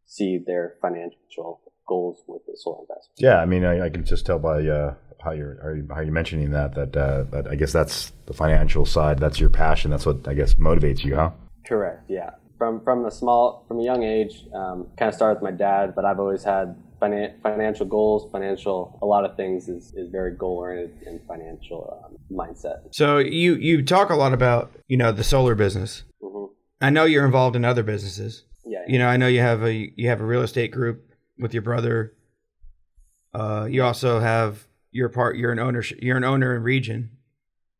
see 0.05 0.37
their 0.45 0.75
financial 0.81 1.59
goals 1.87 2.23
with 2.27 2.41
the 2.45 2.53
solar 2.55 2.79
investment. 2.81 3.17
Yeah, 3.17 3.37
I 3.37 3.45
mean, 3.45 3.65
I, 3.65 3.85
I 3.85 3.89
can 3.89 4.05
just 4.05 4.25
tell 4.25 4.39
by 4.39 4.65
uh, 4.65 4.93
how 5.23 5.31
you're 5.31 5.57
how 5.61 5.69
you- 5.71 5.87
how 5.93 5.99
you're 6.01 6.13
mentioning 6.13 6.51
that 6.51 6.75
that 6.75 6.95
uh, 6.95 7.23
that 7.31 7.47
I 7.47 7.55
guess 7.55 7.73
that's 7.73 8.11
the 8.25 8.33
financial 8.33 8.85
side. 8.85 9.19
That's 9.19 9.39
your 9.39 9.49
passion. 9.49 9.91
That's 9.91 10.05
what 10.05 10.27
I 10.27 10.33
guess 10.33 10.53
motivates 10.55 11.03
you, 11.03 11.15
huh? 11.15 11.31
Correct. 11.65 12.03
Yeah. 12.09 12.31
From 12.57 12.81
from 12.83 13.05
a 13.05 13.11
small 13.11 13.65
from 13.67 13.79
a 13.79 13.83
young 13.83 14.03
age, 14.03 14.45
um, 14.53 14.87
kind 14.97 15.09
of 15.09 15.15
started 15.15 15.41
with 15.41 15.51
my 15.51 15.55
dad, 15.57 15.93
but 15.95 16.05
I've 16.05 16.19
always 16.19 16.43
had 16.43 16.75
finan- 17.01 17.41
financial 17.41 17.85
goals, 17.85 18.31
financial 18.31 18.97
a 19.01 19.05
lot 19.05 19.25
of 19.25 19.35
things 19.35 19.69
is, 19.69 19.93
is 19.95 20.09
very 20.09 20.35
goal 20.35 20.57
oriented 20.57 21.07
and 21.07 21.19
financial 21.27 22.01
um, 22.05 22.17
mindset. 22.31 22.79
So 22.91 23.17
you 23.19 23.55
you 23.55 23.83
talk 23.83 24.09
a 24.09 24.15
lot 24.15 24.33
about 24.33 24.71
you 24.87 24.97
know 24.97 25.11
the 25.11 25.23
solar 25.23 25.55
business. 25.55 26.03
hmm 26.21 26.45
I 26.79 26.91
know 26.91 27.05
you're 27.05 27.25
involved 27.25 27.55
in 27.55 27.65
other 27.65 27.81
businesses. 27.81 28.43
Yeah, 28.63 28.83
You 28.87 28.99
know, 28.99 29.07
I 29.07 29.17
know 29.17 29.27
you 29.27 29.39
have 29.39 29.63
a 29.63 29.73
you 29.95 30.09
have 30.09 30.21
a 30.21 30.25
real 30.25 30.41
estate 30.43 30.71
group 30.71 31.11
with 31.39 31.53
your 31.53 31.63
brother. 31.63 32.13
Uh, 33.33 33.67
you 33.69 33.83
also 33.83 34.19
have 34.19 34.67
your 34.91 35.09
part. 35.09 35.37
You're 35.37 35.51
an 35.51 35.59
owner. 35.59 35.83
You're 35.99 36.17
an 36.17 36.23
owner 36.23 36.55
in 36.55 36.63
region, 36.63 37.11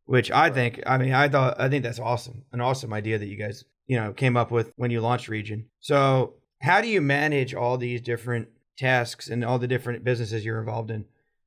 which 0.06 0.32
I 0.32 0.50
think. 0.50 0.82
I 0.86 0.98
mean, 0.98 1.14
I 1.14 1.28
thought 1.30 1.60
I 1.60 1.70
think 1.70 1.84
that's 1.84 2.00
awesome. 2.00 2.44
An 2.52 2.62
awesome 2.62 2.94
idea 2.94 3.18
that 3.18 3.28
you 3.28 3.38
guys 3.38 3.64
you 3.88 3.98
know 3.98 4.14
came 4.14 4.38
up 4.38 4.52
with 4.52 4.72
when 4.76 4.92
you 4.92 5.02
launched 5.02 5.28
region. 5.28 5.66
So 5.80 6.36
how 6.62 6.82
do 6.82 6.88
you 6.88 7.02
manage 7.02 7.54
all 7.54 7.78
these 7.78 8.02
different 8.02 8.50
tasks 8.78 9.28
and 9.28 9.44
all 9.44 9.60
the 9.60 9.68
different 9.68 10.04
businesses 10.04 10.46
you're 10.46 10.60
involved 10.60 10.92
in 10.92 11.06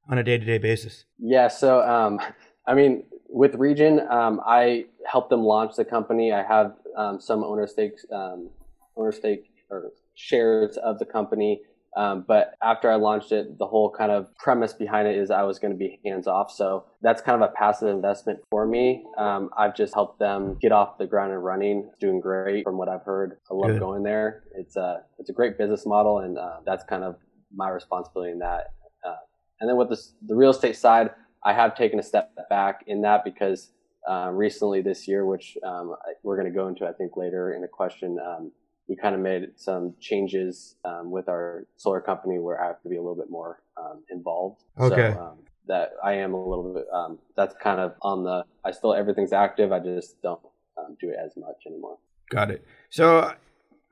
on 0.09 0.19
a 0.19 0.25
day 0.25 0.39
to 0.39 0.45
day 0.45 0.59
basis? 0.59 1.05
Yeah, 1.19 1.49
so 1.49 1.81
um, 1.83 2.21
I 2.67 2.75
mean, 2.75 3.05
with 3.29 3.55
Region, 3.55 4.01
um, 4.11 4.41
I 4.47 4.87
helped 5.07 5.31
them 5.31 5.43
launch 5.43 5.77
the 5.77 5.85
company. 5.85 6.33
I 6.33 6.43
have 6.43 6.75
um, 6.97 7.21
some 7.21 7.45
owner 7.45 7.67
stakes, 7.67 8.05
um, 8.13 8.51
owner 8.97 9.13
stake 9.13 9.51
or 9.71 9.93
shares 10.15 10.77
of 10.77 10.99
the 10.99 11.07
company. 11.07 11.63
Um, 11.97 12.25
but 12.27 12.55
after 12.63 12.91
I 12.91 12.95
launched 12.97 13.33
it, 13.33 13.59
the 13.59 13.67
whole 13.67 13.91
kind 13.91 14.13
of 14.13 14.29
premise 14.37 14.73
behind 14.73 15.09
it 15.09 15.17
is 15.17 15.31
I 15.31 15.43
was 15.43 15.59
going 15.59 15.73
to 15.73 15.77
be 15.77 15.99
hands 16.05 16.27
off. 16.27 16.51
So 16.51 16.85
that's 17.03 17.21
kind 17.21 17.43
of 17.43 17.49
a 17.49 17.53
passive 17.53 17.89
investment 17.89 18.39
for 18.51 18.67
me. 18.67 19.05
Um, 19.19 19.51
I've 19.59 19.75
just 19.75 19.93
helped 19.95 20.19
them 20.19 20.57
get 20.61 20.73
off 20.73 20.99
the 20.99 21.07
ground 21.07 21.33
and 21.33 21.43
running. 21.43 21.87
It's 21.89 21.99
doing 21.99 22.21
great 22.21 22.65
from 22.65 22.79
what 22.79 22.89
I've 22.89 23.03
heard. 23.03 23.39
I 23.51 23.55
love 23.55 23.73
Good. 23.73 23.81
going 23.81 24.03
there. 24.03 24.45
It's 24.55 24.77
a 24.77 25.03
it's 25.19 25.31
a 25.31 25.33
great 25.33 25.59
business 25.59 25.85
model, 25.85 26.19
and 26.19 26.39
uh, 26.39 26.59
that's 26.65 26.85
kind 26.85 27.03
of 27.03 27.17
my 27.53 27.69
responsibility 27.69 28.33
in 28.33 28.39
that. 28.39 28.73
Uh, 29.05 29.17
and 29.61 29.69
then 29.69 29.77
with 29.77 29.89
this, 29.89 30.15
the 30.27 30.37
real 30.37 30.51
estate 30.51 30.77
side, 30.77 31.11
I 31.45 31.53
have 31.53 31.75
taken 31.75 31.99
a 31.99 32.03
step 32.03 32.33
back 32.49 32.85
in 32.87 33.03
that 33.03 33.25
because 33.25 33.73
uh, 34.09 34.31
recently 34.33 34.81
this 34.81 35.09
year, 35.09 35.27
which 35.27 35.57
um, 35.67 35.95
we're 36.23 36.37
going 36.37 36.51
to 36.51 36.57
go 36.57 36.69
into, 36.69 36.87
I 36.87 36.93
think, 36.93 37.17
later 37.17 37.55
in 37.55 37.65
a 37.65 37.69
question, 37.69 38.19
um, 38.25 38.53
we 38.91 38.97
kind 38.97 39.15
of 39.15 39.21
made 39.21 39.53
some 39.55 39.95
changes 40.01 40.75
um, 40.85 41.13
with 41.13 41.29
our 41.29 41.65
solar 41.77 42.01
company 42.01 42.41
where 42.41 42.61
I 42.61 42.67
have 42.67 42.83
to 42.83 42.89
be 42.89 42.97
a 42.97 43.01
little 43.01 43.15
bit 43.15 43.31
more 43.31 43.63
um, 43.77 44.03
involved. 44.11 44.65
Okay. 44.81 45.13
So, 45.15 45.21
um, 45.21 45.39
that 45.69 45.93
I 46.03 46.15
am 46.15 46.35
a 46.35 46.49
little 46.49 46.75
bit. 46.75 46.87
Um, 46.93 47.21
that's 47.37 47.55
kind 47.63 47.79
of 47.79 47.95
on 48.03 48.25
the. 48.25 48.45
I 48.65 48.73
still 48.73 48.93
everything's 48.93 49.33
active. 49.33 49.71
I 49.71 49.79
just 49.79 50.21
don't 50.21 50.41
um, 50.77 50.97
do 51.01 51.11
it 51.11 51.17
as 51.25 51.37
much 51.37 51.55
anymore. 51.69 51.99
Got 52.31 52.51
it. 52.51 52.65
So 52.91 53.33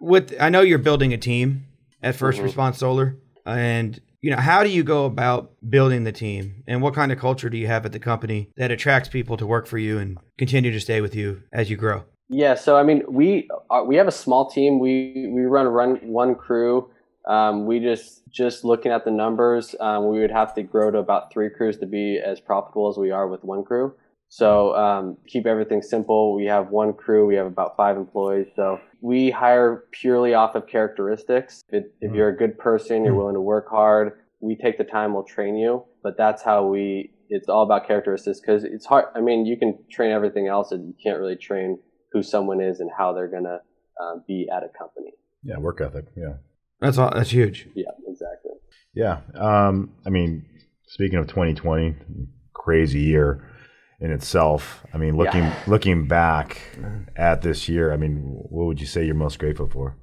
with 0.00 0.34
I 0.40 0.48
know 0.48 0.62
you're 0.62 0.78
building 0.78 1.12
a 1.12 1.18
team 1.18 1.66
at 2.02 2.16
1st 2.16 2.40
Mhm. 2.40 2.42
Response 2.42 2.78
Solar, 2.78 3.16
and 3.46 4.00
you 4.20 4.32
know 4.32 4.38
how 4.38 4.64
do 4.64 4.70
you 4.70 4.82
go 4.82 5.04
about 5.04 5.52
building 5.70 6.02
the 6.02 6.10
team, 6.10 6.64
and 6.66 6.82
what 6.82 6.94
kind 6.94 7.12
of 7.12 7.18
culture 7.20 7.48
do 7.48 7.56
you 7.56 7.68
have 7.68 7.86
at 7.86 7.92
the 7.92 8.00
company 8.00 8.50
that 8.56 8.72
attracts 8.72 9.08
people 9.08 9.36
to 9.36 9.46
work 9.46 9.68
for 9.68 9.78
you 9.78 9.98
and 9.98 10.18
continue 10.38 10.72
to 10.72 10.80
stay 10.80 11.00
with 11.00 11.14
you 11.14 11.44
as 11.52 11.70
you 11.70 11.76
grow? 11.76 12.04
Yeah, 12.28 12.54
so 12.54 12.76
I 12.76 12.82
mean, 12.82 13.02
we 13.08 13.48
uh, 13.70 13.82
we 13.86 13.96
have 13.96 14.06
a 14.06 14.12
small 14.12 14.50
team. 14.50 14.78
We 14.78 15.30
we 15.32 15.42
run 15.42 15.66
run 15.66 15.96
one 16.02 16.34
crew. 16.34 16.90
Um, 17.26 17.66
we 17.66 17.80
just 17.80 18.22
just 18.30 18.64
looking 18.64 18.92
at 18.92 19.04
the 19.04 19.10
numbers, 19.10 19.74
um, 19.80 20.08
we 20.08 20.18
would 20.20 20.30
have 20.30 20.54
to 20.54 20.62
grow 20.62 20.90
to 20.90 20.98
about 20.98 21.32
three 21.32 21.50
crews 21.50 21.78
to 21.78 21.86
be 21.86 22.18
as 22.18 22.40
profitable 22.40 22.88
as 22.88 22.96
we 22.96 23.10
are 23.10 23.28
with 23.28 23.44
one 23.44 23.64
crew. 23.64 23.94
So 24.30 24.74
um, 24.76 25.16
keep 25.26 25.46
everything 25.46 25.80
simple. 25.80 26.34
We 26.34 26.44
have 26.46 26.68
one 26.68 26.92
crew. 26.92 27.26
We 27.26 27.34
have 27.36 27.46
about 27.46 27.76
five 27.76 27.96
employees. 27.96 28.48
So 28.56 28.78
we 29.00 29.30
hire 29.30 29.84
purely 29.92 30.34
off 30.34 30.54
of 30.54 30.66
characteristics. 30.66 31.62
If, 31.70 31.84
if 32.02 32.12
you're 32.14 32.28
a 32.28 32.36
good 32.36 32.58
person, 32.58 33.04
you're 33.04 33.14
willing 33.14 33.34
to 33.34 33.40
work 33.40 33.68
hard. 33.70 34.18
We 34.40 34.54
take 34.54 34.76
the 34.76 34.84
time. 34.84 35.14
We'll 35.14 35.22
train 35.22 35.56
you. 35.56 35.84
But 36.02 36.16
that's 36.18 36.42
how 36.42 36.66
we. 36.66 37.10
It's 37.30 37.48
all 37.48 37.62
about 37.62 37.86
characteristics 37.86 38.40
because 38.40 38.64
it's 38.64 38.86
hard. 38.86 39.06
I 39.14 39.20
mean, 39.20 39.44
you 39.44 39.58
can 39.58 39.78
train 39.90 40.12
everything 40.12 40.46
else, 40.46 40.72
and 40.72 40.86
you 40.86 40.94
can't 41.02 41.18
really 41.18 41.36
train 41.36 41.78
who 42.12 42.22
someone 42.22 42.60
is 42.60 42.80
and 42.80 42.90
how 42.96 43.12
they're 43.12 43.28
gonna 43.28 43.60
um, 44.00 44.24
be 44.26 44.48
at 44.52 44.62
a 44.62 44.68
company. 44.68 45.12
Yeah, 45.42 45.58
work 45.58 45.80
ethic. 45.80 46.06
Yeah. 46.16 46.34
That's 46.80 46.98
all. 46.98 47.10
That's 47.12 47.30
huge. 47.30 47.68
Yeah, 47.74 47.90
exactly. 48.06 48.52
Yeah. 48.94 49.20
Um, 49.34 49.92
I 50.06 50.10
mean, 50.10 50.44
speaking 50.86 51.18
of 51.18 51.26
2020, 51.26 51.96
crazy 52.52 53.00
year 53.00 53.44
in 54.00 54.12
itself. 54.12 54.84
I 54.94 54.98
mean, 54.98 55.16
looking 55.16 55.42
Yeah. 55.42 55.62
looking 55.66 56.06
back 56.06 56.60
at 57.16 57.42
this 57.42 57.68
year, 57.68 57.92
I 57.92 57.96
mean, 57.96 58.18
what 58.48 58.66
would 58.66 58.80
you 58.80 58.86
say 58.86 59.04
you're 59.04 59.14
most 59.14 59.38
grateful 59.38 59.68
for? 59.68 59.96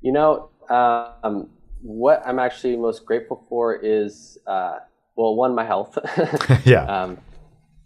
You 0.00 0.12
know, 0.12 0.50
um, 0.68 1.50
what 1.82 2.22
I'm 2.24 2.38
actually 2.38 2.76
most 2.76 3.04
grateful 3.04 3.44
for 3.48 3.74
is, 3.74 4.38
uh, 4.46 4.78
well, 5.16 5.34
one, 5.34 5.54
my 5.54 5.64
health. 5.64 5.98
yeah. 6.64 6.84
um, 6.84 7.18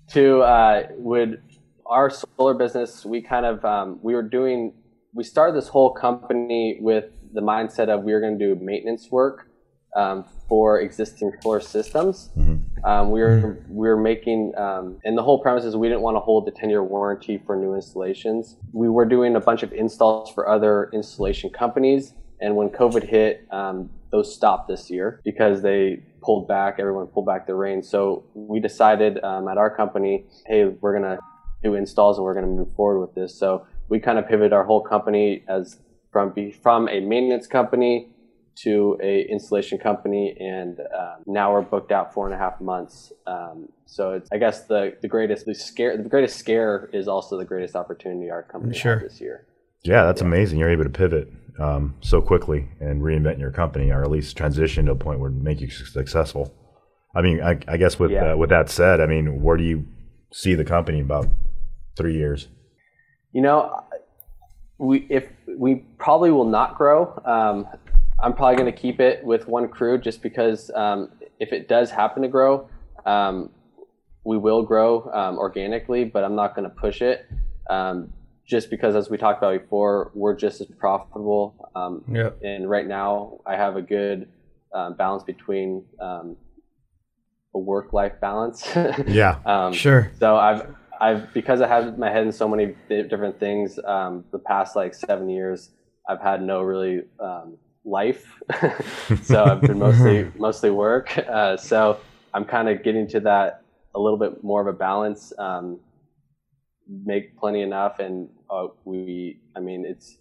two, 0.09 0.43
uh, 0.43 0.89
would 0.99 1.41
our 1.87 2.11
solar 2.11 2.55
business, 2.55 3.05
we 3.05 3.23
kind 3.23 3.47
of, 3.47 3.64
um, 3.64 3.99
we 4.03 4.14
were 4.14 4.23
doing, 4.23 4.73
we 5.12 5.25
started 5.25 5.57
this 5.57 5.69
whole 5.69 5.93
company 5.93 6.79
with 6.81 7.07
the 7.33 7.41
mindset 7.41 7.88
of 7.88 8.05
we 8.05 8.12
were 8.12 8.21
going 8.21 8.38
to 8.38 8.55
do 8.55 8.61
maintenance 8.61 9.11
work 9.11 9.49
um, 9.97 10.25
for 10.49 10.81
existing 10.81 11.33
solar 11.43 11.61
systems. 11.61 12.31
Um, 12.85 13.11
we 13.11 13.21
were 13.21 13.64
we 13.69 13.88
were 13.88 13.97
making, 13.97 14.53
um, 14.59 14.99
and 15.05 15.17
the 15.17 15.23
whole 15.23 15.41
premise 15.41 15.64
is 15.64 15.76
we 15.76 15.88
didn't 15.88 16.03
want 16.03 16.17
to 16.17 16.21
hold 16.21 16.47
the 16.47 16.50
10 16.50 16.69
year 16.69 16.83
warranty 16.83 17.43
for 17.47 17.57
new 17.57 17.75
installations. 17.75 18.57
We 18.73 18.88
were 18.88 19.07
doing 19.07 19.37
a 19.37 19.41
bunch 19.41 19.62
of 19.62 19.73
installs 19.73 20.31
for 20.31 20.49
other 20.49 20.91
installation 20.93 21.50
companies, 21.50 22.12
and 22.41 22.57
when 22.57 22.69
COVID 22.69 23.09
hit, 23.09 23.47
um, 23.50 23.91
those 24.11 24.35
stopped 24.35 24.69
this 24.69 24.91
year 24.91 25.21
because 25.25 25.62
they 25.62 26.03
pulled 26.23 26.47
back. 26.47 26.76
Everyone 26.79 27.07
pulled 27.07 27.26
back 27.26 27.47
their 27.47 27.57
reins. 27.57 27.88
So 27.88 28.25
we 28.35 28.61
decided 28.61 29.23
um, 29.25 29.49
at 29.49 29.59
our 29.59 29.75
company, 29.75 30.26
hey, 30.47 30.67
we're 30.67 30.93
gonna 30.93 31.19
do 31.64 31.75
installs 31.75 32.18
and 32.18 32.25
we're 32.25 32.35
gonna 32.35 32.47
move 32.47 32.73
forward 32.76 33.00
with 33.00 33.14
this. 33.14 33.37
So 33.37 33.66
we 33.88 33.99
kind 33.99 34.18
of 34.18 34.28
pivoted 34.28 34.52
our 34.52 34.64
whole 34.64 34.83
company 34.83 35.42
as 35.49 35.78
from 36.12 36.30
be 36.33 36.52
from 36.52 36.88
a 36.88 37.00
maintenance 37.00 37.47
company 37.47 38.11
to 38.56 38.97
a 39.02 39.23
installation 39.23 39.78
company, 39.78 40.37
and 40.38 40.78
um, 40.78 41.25
now 41.26 41.52
we're 41.52 41.62
booked 41.62 41.90
out 41.90 42.14
four 42.14 42.26
and 42.26 42.35
a 42.35 42.38
half 42.38 42.61
months. 42.61 43.12
Um, 43.26 43.68
so 43.85 44.12
it's, 44.12 44.28
I 44.33 44.38
guess 44.38 44.66
the 44.66 44.97
the 45.02 45.09
greatest 45.09 45.44
the 45.47 45.54
scare 45.54 45.97
the 46.00 46.09
greatest 46.09 46.37
scare 46.38 46.88
is 46.92 47.09
also 47.09 47.37
the 47.37 47.44
greatest 47.44 47.75
opportunity 47.75 48.30
our 48.30 48.44
company 48.44 48.76
Sure. 48.78 48.99
had 49.00 49.11
this 49.11 49.21
year. 49.21 49.47
Yeah, 49.83 50.04
that's 50.04 50.21
amazing. 50.21 50.61
You're 50.61 50.71
able 50.71 50.85
to 50.85 50.90
pivot 50.90 51.33
um, 51.59 51.97
so 52.00 52.23
quickly 52.23 52.68
and 52.80 53.02
reinvent 53.02 53.40
your 53.40 53.50
company, 53.50 53.90
or 53.90 54.02
at 54.02 54.11
least 54.11 54.37
transition 54.37 54.87
to 54.87 54.92
a 54.92 54.97
point 54.97 55.18
where 55.18 55.30
it 55.30 55.35
make 55.35 55.61
you 55.61 55.68
successful. 55.68 56.54
I 57.14 57.23
mean, 57.23 57.42
I, 57.42 57.59
I 57.66 57.76
guess 57.76 57.99
with 57.99 58.12
Yeah. 58.12 58.33
uh, 58.33 58.37
with 58.37 58.50
that 58.50 58.71
said, 58.71 59.00
I 59.00 59.06
mean, 59.06 59.42
where 59.42 59.56
do 59.56 59.64
you 59.64 59.85
see 60.33 60.54
the 60.54 60.64
company 60.64 61.00
about 61.00 61.26
three 61.97 62.15
years? 62.15 62.49
You 63.33 63.43
know, 63.43 63.85
we 64.79 65.07
if 65.11 65.25
we 65.57 65.77
probably 65.99 66.31
will 66.31 66.45
not 66.49 66.77
grow. 66.77 67.21
Um, 67.25 67.67
I'm 68.23 68.33
probably 68.33 68.57
going 68.57 68.73
to 68.73 68.81
keep 68.81 69.01
it 69.01 69.25
with 69.25 69.49
one 69.49 69.69
crew 69.69 69.99
just 69.99 70.23
because 70.23 70.71
um, 70.75 71.11
if 71.41 71.53
it 71.53 71.69
does 71.69 71.91
happen 71.91 72.23
to 72.23 72.29
grow, 72.29 72.69
um, 73.05 73.51
we 74.25 74.39
will 74.39 74.63
grow 74.63 75.11
um, 75.13 75.37
organically, 75.37 76.05
but 76.05 76.25
I'm 76.25 76.37
not 76.37 76.55
going 76.55 76.69
to 76.69 76.75
push 76.75 77.03
it. 77.03 77.27
Um, 77.69 78.13
just 78.47 78.71
because, 78.71 78.95
as 78.95 79.09
we 79.11 79.17
talked 79.17 79.39
about 79.43 79.61
before, 79.61 80.11
we're 80.15 80.37
just 80.37 80.61
as 80.61 80.67
profitable. 80.79 81.71
Um, 81.75 82.05
Yep. 82.11 82.39
and 82.43 82.69
right 82.69 82.87
now, 82.87 83.39
I 83.47 83.57
have 83.57 83.77
a 83.77 83.83
good 83.83 84.29
um, 84.73 84.95
balance 84.95 85.23
between 85.25 85.85
um, 86.01 86.37
a 87.55 87.59
work-life 87.59 88.21
balance. 88.21 88.67
Yeah. 89.07 89.39
um, 89.47 89.73
Sure. 89.73 90.11
so 90.19 90.37
I've 90.37 90.75
I've 91.01 91.33
because 91.33 91.61
I 91.61 91.69
have 91.69 91.99
my 91.99 92.11
head 92.11 92.25
in 92.25 92.33
so 92.33 92.49
many 92.49 92.75
different 92.89 93.39
things. 93.39 93.79
Um, 93.85 94.25
the 94.33 94.39
past 94.39 94.77
like 94.77 94.95
seven 94.95 95.29
years, 95.29 95.71
I've 96.09 96.21
had 96.21 96.43
no 96.43 96.63
really 96.63 97.03
um, 97.21 97.59
life. 97.85 98.27
so 99.23 99.45
I've 99.45 99.61
been 99.61 99.79
mostly 99.79 100.31
mostly 100.39 100.71
work. 100.71 101.17
Uh, 101.19 101.57
so 101.57 102.01
I'm 102.33 102.45
kind 102.45 102.69
of 102.69 102.83
getting 102.83 103.09
to 103.09 103.21
that 103.21 103.63
a 103.95 104.01
little 104.01 104.19
bit 104.19 104.43
more 104.43 104.61
of 104.61 104.67
a 104.67 104.73
balance. 104.73 105.33
Um, 105.39 105.81
make 107.05 107.39
plenty 107.39 107.63
enough, 107.63 107.99
and 107.99 108.29
uh, 108.51 108.69
we. 108.85 109.41
I 109.57 109.61
mean, 109.61 109.85
it's. 109.87 110.19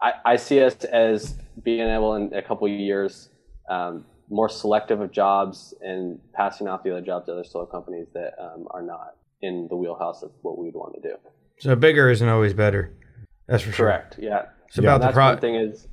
I, 0.00 0.12
I 0.24 0.36
see 0.36 0.60
us 0.62 0.74
as 0.84 1.36
being 1.62 1.88
able 1.88 2.16
in 2.16 2.34
a 2.34 2.42
couple 2.42 2.66
of 2.66 2.72
years 2.72 3.28
um, 3.68 4.04
more 4.28 4.48
selective 4.48 5.00
of 5.00 5.12
jobs 5.12 5.74
and 5.80 6.18
passing 6.32 6.66
off 6.66 6.82
the 6.82 6.90
other 6.90 7.00
jobs 7.00 7.26
to 7.26 7.32
other 7.32 7.44
solar 7.44 7.66
companies 7.66 8.08
that 8.14 8.34
um, 8.40 8.66
are 8.70 8.82
not 8.82 9.14
in 9.42 9.66
the 9.68 9.76
wheelhouse 9.76 10.22
of 10.22 10.30
what 10.42 10.58
we'd 10.58 10.74
want 10.74 10.94
to 10.94 11.00
do. 11.08 11.14
So 11.58 11.74
bigger 11.76 12.10
isn't 12.10 12.28
always 12.28 12.54
better. 12.54 12.92
That's 13.48 13.62
for 13.62 13.72
sure. 13.72 13.86
Correct. 13.86 14.16
Yeah. 14.18 14.46
It's 14.68 14.78
about 14.78 15.00
And 15.02 15.10
the 15.10 15.12
pro. 15.12 15.36
thing 15.36 15.56
is. 15.56 15.86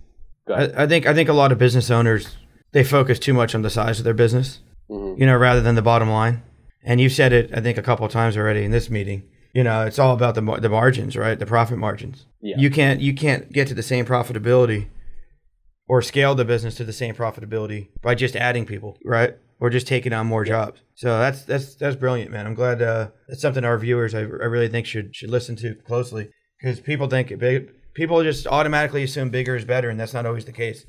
I, 0.47 0.83
I 0.83 0.87
think 0.87 1.05
I 1.05 1.13
think 1.13 1.29
a 1.29 1.33
lot 1.33 1.51
of 1.51 1.57
business 1.57 1.91
owners 1.91 2.37
they 2.71 2.83
focus 2.83 3.19
too 3.19 3.33
much 3.33 3.53
on 3.55 3.61
the 3.61 3.69
size 3.69 3.99
of 3.99 4.03
their 4.05 4.13
business, 4.13 4.61
Mhm. 4.89 5.19
you 5.19 5.25
know, 5.25 5.35
rather 5.37 5.61
than 5.61 5.75
the 5.75 5.81
bottom 5.81 6.09
line. 6.09 6.43
And 6.83 7.01
you've 7.01 7.11
said 7.11 7.33
it, 7.33 7.51
I 7.53 7.59
think, 7.61 7.77
a 7.77 7.81
couple 7.81 8.05
of 8.05 8.11
times 8.11 8.37
already 8.37 8.63
in 8.63 8.71
this 8.71 8.89
meeting. 8.89 9.23
you 9.51 9.63
know, 9.63 9.83
it's 9.83 9.97
all 9.97 10.13
about 10.13 10.35
the 10.35 10.41
the 10.61 10.69
margins, 10.69 11.17
right? 11.17 11.37
The 11.39 11.45
profit 11.45 11.79
margins. 11.79 12.27
Yeah. 12.39 12.55
You 12.59 12.69
can't 12.69 12.99
you 13.01 13.13
can't 13.15 13.51
get 13.51 13.67
to 13.69 13.73
the 13.73 13.81
same 13.83 14.05
profitability 14.05 14.87
or 15.87 16.01
scale 16.03 16.35
the 16.35 16.45
business 16.45 16.75
to 16.75 16.83
the 16.83 16.93
same 16.93 17.15
profitability 17.15 17.87
by 18.03 18.13
just 18.13 18.35
adding 18.35 18.65
people, 18.67 18.97
right? 19.03 19.35
Or 19.61 19.69
just 19.69 19.87
taking 19.87 20.13
on 20.13 20.25
more 20.25 20.45
jobs. 20.45 20.79
So 20.95 21.19
that's 21.19 21.43
that's 21.43 21.75
that's 21.75 21.97
brilliant, 21.97 22.31
man. 22.31 22.47
I'm 22.47 22.53
glad 22.53 22.81
uh, 22.81 23.09
that's 23.27 23.41
something 23.41 23.65
our 23.65 23.77
viewers 23.77 24.15
I, 24.15 24.19
I 24.19 24.23
really 24.23 24.69
think 24.69 24.85
should 24.85 25.13
should 25.13 25.29
listen 25.29 25.57
to 25.57 25.75
closely 25.75 26.29
because 26.59 26.79
people 26.79 27.07
think 27.07 27.29
it 27.29 27.39
big. 27.39 27.71
People 27.93 28.23
just 28.23 28.47
automatically 28.47 29.03
assume 29.03 29.29
bigger 29.29 29.57
is 29.57 29.65
better, 29.65 29.89
and 29.89 29.99
that's 29.99 30.13
not 30.13 30.25
always 30.25 30.45
the 30.45 30.53
case. 30.53 30.85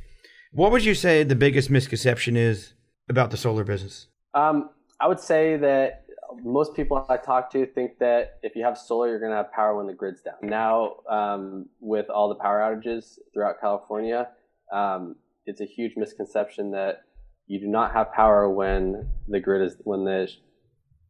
What 0.52 0.70
would 0.70 0.84
you 0.84 0.94
say 0.94 1.24
the 1.24 1.34
biggest 1.34 1.68
misconception 1.68 2.36
is 2.36 2.74
about 3.08 3.32
the 3.32 3.36
solar 3.36 3.64
business? 3.64 4.06
Um, 4.34 4.70
I 5.00 5.08
would 5.08 5.20
say 5.20 5.56
that 5.56 6.04
most 6.42 6.74
people 6.74 7.04
I 7.08 7.16
talk 7.16 7.50
to 7.52 7.66
think 7.66 7.98
that 7.98 8.38
if 8.42 8.54
you 8.54 8.64
have 8.64 8.78
solar, 8.78 9.08
you're 9.08 9.18
going 9.18 9.32
to 9.32 9.36
have 9.36 9.52
power 9.52 9.76
when 9.76 9.86
the 9.86 9.94
grid's 9.94 10.22
down. 10.22 10.34
Now, 10.42 10.96
um, 11.08 11.66
with 11.80 12.08
all 12.10 12.28
the 12.28 12.34
power 12.36 12.60
outages 12.60 13.18
throughout 13.32 13.60
California, 13.60 14.28
um, 14.72 15.16
it's 15.46 15.60
a 15.60 15.64
huge 15.64 15.92
misconception 15.96 16.70
that 16.72 17.02
you 17.50 17.58
do 17.58 17.66
not 17.66 17.92
have 17.92 18.12
power 18.12 18.48
when 18.48 19.08
the 19.26 19.40
grid 19.40 19.60
is 19.60 19.74
when 19.82 20.04
the 20.04 20.30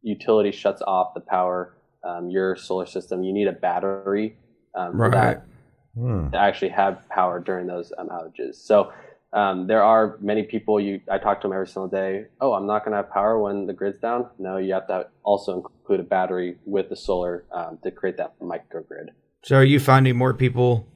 utility 0.01 0.51
shuts 0.51 0.81
off 0.81 1.13
the 1.13 1.19
power. 1.21 1.77
Um, 2.03 2.31
your 2.31 2.55
solar 2.55 2.87
system, 2.87 3.23
you 3.23 3.31
need 3.31 3.47
a 3.47 3.51
battery 3.51 4.35
um, 4.73 4.97
for 4.97 5.11
that 5.11 5.45
Hmm. 5.93 6.29
to 6.29 6.37
actually 6.37 6.69
have 6.69 7.07
power 7.09 7.41
during 7.41 7.67
those 7.67 7.91
um, 7.97 8.07
outages. 8.07 8.55
So 8.55 8.93
um, 9.33 9.67
there 9.67 9.83
are 9.83 10.17
many 10.21 10.43
people 10.43 10.79
you 10.79 11.01
I 11.11 11.17
talk 11.19 11.41
to 11.41 11.47
them 11.47 11.53
every 11.53 11.67
single 11.67 11.89
day. 11.89 12.25
Oh, 12.39 12.53
I'm 12.53 12.65
not 12.65 12.85
going 12.85 12.93
to 12.93 12.97
have 12.97 13.11
power 13.11 13.37
when 13.39 13.67
the 13.67 13.73
grid's 13.73 13.99
down. 13.99 14.29
No, 14.39 14.57
you 14.57 14.73
have 14.73 14.87
to 14.87 15.07
also 15.23 15.57
include 15.57 15.99
a 15.99 16.03
battery 16.03 16.55
with 16.65 16.89
the 16.89 16.95
solar 16.95 17.43
um, 17.51 17.77
to 17.83 17.91
create 17.91 18.17
that 18.17 18.39
microgrid. 18.39 19.09
So 19.43 19.57
are 19.57 19.63
you 19.65 19.79
finding 19.79 20.15
more 20.17 20.33
people 20.33 20.87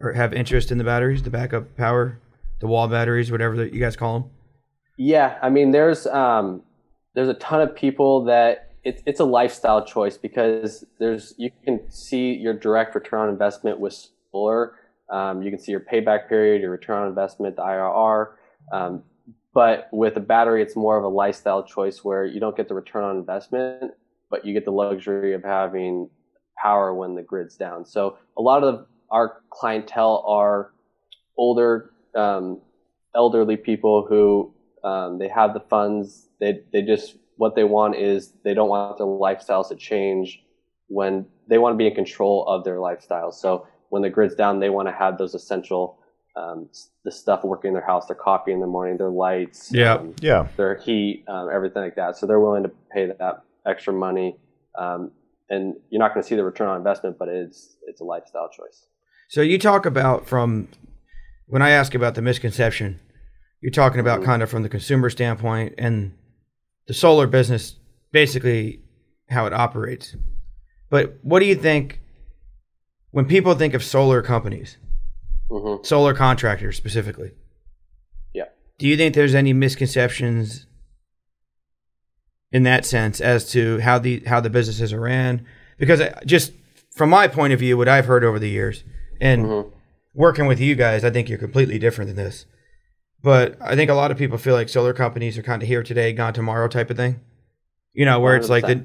or 0.00 0.14
have 0.14 0.32
interest 0.32 0.72
in 0.72 0.78
the 0.78 0.84
batteries, 0.84 1.22
the 1.22 1.30
backup 1.30 1.76
power, 1.76 2.18
the 2.60 2.66
wall 2.66 2.88
batteries, 2.88 3.30
whatever 3.30 3.56
that 3.58 3.72
you 3.74 3.78
guys 3.78 3.94
call 3.94 4.20
them? 4.20 4.30
Yeah, 5.02 5.38
I 5.40 5.48
mean, 5.48 5.70
there's 5.70 6.06
um, 6.06 6.60
there's 7.14 7.30
a 7.30 7.34
ton 7.34 7.62
of 7.62 7.74
people 7.74 8.24
that 8.26 8.72
it's 8.84 9.02
it's 9.06 9.18
a 9.18 9.24
lifestyle 9.24 9.82
choice 9.82 10.18
because 10.18 10.84
there's 10.98 11.32
you 11.38 11.50
can 11.64 11.90
see 11.90 12.34
your 12.34 12.52
direct 12.52 12.94
return 12.94 13.20
on 13.20 13.28
investment 13.30 13.80
with 13.80 13.96
solar. 14.30 14.74
Um, 15.10 15.42
you 15.42 15.50
can 15.50 15.58
see 15.58 15.72
your 15.72 15.80
payback 15.80 16.28
period, 16.28 16.60
your 16.60 16.70
return 16.70 16.98
on 16.98 17.08
investment, 17.08 17.56
the 17.56 17.62
IRR. 17.62 18.32
Um, 18.74 19.02
but 19.54 19.88
with 19.90 20.18
a 20.18 20.20
battery, 20.20 20.60
it's 20.60 20.76
more 20.76 20.98
of 20.98 21.04
a 21.04 21.08
lifestyle 21.08 21.62
choice 21.62 22.04
where 22.04 22.26
you 22.26 22.38
don't 22.38 22.54
get 22.54 22.68
the 22.68 22.74
return 22.74 23.02
on 23.02 23.16
investment, 23.16 23.92
but 24.28 24.44
you 24.44 24.52
get 24.52 24.66
the 24.66 24.70
luxury 24.70 25.32
of 25.32 25.42
having 25.42 26.10
power 26.62 26.92
when 26.92 27.14
the 27.14 27.22
grid's 27.22 27.56
down. 27.56 27.86
So 27.86 28.18
a 28.36 28.42
lot 28.42 28.64
of 28.64 28.86
our 29.10 29.40
clientele 29.48 30.22
are 30.26 30.72
older, 31.38 31.94
um, 32.14 32.60
elderly 33.14 33.56
people 33.56 34.04
who 34.06 34.52
um, 34.84 35.18
they 35.18 35.28
have 35.28 35.54
the 35.54 35.60
funds. 35.60 36.28
They 36.40 36.60
they 36.72 36.82
just 36.82 37.16
what 37.36 37.54
they 37.54 37.64
want 37.64 37.96
is 37.96 38.32
they 38.44 38.54
don't 38.54 38.68
want 38.68 38.98
their 38.98 39.06
lifestyles 39.06 39.68
to 39.68 39.76
change 39.76 40.42
when 40.88 41.26
they 41.48 41.58
want 41.58 41.74
to 41.74 41.76
be 41.76 41.86
in 41.86 41.94
control 41.94 42.46
of 42.46 42.64
their 42.64 42.80
lifestyle. 42.80 43.32
So 43.32 43.66
when 43.88 44.02
the 44.02 44.10
grid's 44.10 44.34
down, 44.34 44.60
they 44.60 44.70
want 44.70 44.88
to 44.88 44.92
have 44.92 45.18
those 45.18 45.34
essential 45.34 45.98
um, 46.36 46.68
the 47.04 47.10
stuff 47.10 47.42
working 47.44 47.68
in 47.68 47.74
their 47.74 47.84
house, 47.84 48.06
their 48.06 48.16
coffee 48.16 48.52
in 48.52 48.60
the 48.60 48.66
morning, 48.66 48.96
their 48.96 49.10
lights, 49.10 49.72
Yeah. 49.72 49.94
um, 49.94 50.14
Yeah. 50.20 50.46
their 50.56 50.76
heat, 50.76 51.24
um, 51.28 51.48
everything 51.52 51.82
like 51.82 51.96
that. 51.96 52.16
So 52.16 52.26
they're 52.26 52.38
willing 52.40 52.62
to 52.62 52.70
pay 52.92 53.06
that 53.06 53.42
extra 53.66 53.92
money, 53.92 54.36
um, 54.78 55.10
and 55.48 55.74
you're 55.90 55.98
not 55.98 56.14
going 56.14 56.22
to 56.22 56.28
see 56.28 56.36
the 56.36 56.44
return 56.44 56.68
on 56.68 56.76
investment, 56.76 57.18
but 57.18 57.28
it's 57.28 57.76
it's 57.86 58.00
a 58.00 58.04
lifestyle 58.04 58.48
choice. 58.48 58.86
So 59.28 59.40
you 59.40 59.58
talk 59.58 59.86
about 59.86 60.26
from 60.26 60.68
when 61.46 61.62
I 61.62 61.70
ask 61.70 61.94
about 61.94 62.14
the 62.14 62.22
misconception, 62.22 63.00
you're 63.60 63.70
talking 63.70 64.00
about 64.00 64.20
Mhm. 64.20 64.24
kind 64.24 64.42
of 64.42 64.50
from 64.50 64.62
the 64.62 64.68
consumer 64.68 65.10
standpoint 65.10 65.74
and 65.78 66.12
the 66.86 66.94
solar 66.94 67.26
business, 67.26 67.76
basically 68.12 68.80
how 69.28 69.46
it 69.46 69.52
operates. 69.52 70.16
But 70.88 71.18
what 71.22 71.40
do 71.40 71.46
you 71.46 71.54
think 71.54 72.00
when 73.10 73.26
people 73.26 73.54
think 73.54 73.74
of 73.74 73.82
solar 73.84 74.22
companies, 74.22 74.76
hmm 75.50 75.76
solar 75.82 76.14
contractors 76.14 76.76
specifically? 76.76 77.32
Yeah. 78.32 78.46
Do 78.78 78.86
you 78.88 78.96
think 78.96 79.14
there's 79.14 79.34
any 79.34 79.52
misconceptions 79.52 80.66
in 82.52 82.62
that 82.64 82.84
sense 82.84 83.20
as 83.20 83.50
to 83.52 83.78
how 83.80 83.98
the 83.98 84.20
how 84.26 84.40
the 84.40 84.50
businesses 84.50 84.92
are 84.92 85.00
ran? 85.00 85.44
Because 85.78 86.02
just 86.26 86.52
from 86.90 87.10
my 87.10 87.28
point 87.28 87.52
of 87.52 87.58
view, 87.60 87.76
what 87.76 87.88
I've 87.88 88.06
heard 88.06 88.24
over 88.24 88.38
the 88.38 88.48
years, 88.48 88.84
and 89.20 89.44
Mhm. 89.44 89.72
working 90.14 90.46
with 90.46 90.60
you 90.60 90.74
guys, 90.74 91.04
I 91.04 91.10
think 91.10 91.28
you're 91.28 91.38
completely 91.38 91.78
different 91.78 92.08
than 92.08 92.16
this. 92.16 92.46
But 93.22 93.56
I 93.60 93.76
think 93.76 93.90
a 93.90 93.94
lot 93.94 94.10
of 94.10 94.16
people 94.18 94.38
feel 94.38 94.54
like 94.54 94.68
solar 94.68 94.92
companies 94.94 95.36
are 95.36 95.42
kind 95.42 95.62
of 95.62 95.68
here 95.68 95.82
today, 95.82 96.12
gone 96.12 96.32
tomorrow 96.32 96.68
type 96.68 96.90
of 96.90 96.96
thing. 96.96 97.20
You 97.92 98.04
know, 98.06 98.20
where 98.20 98.36
it's 98.36 98.48
like 98.48 98.66
the 98.66 98.84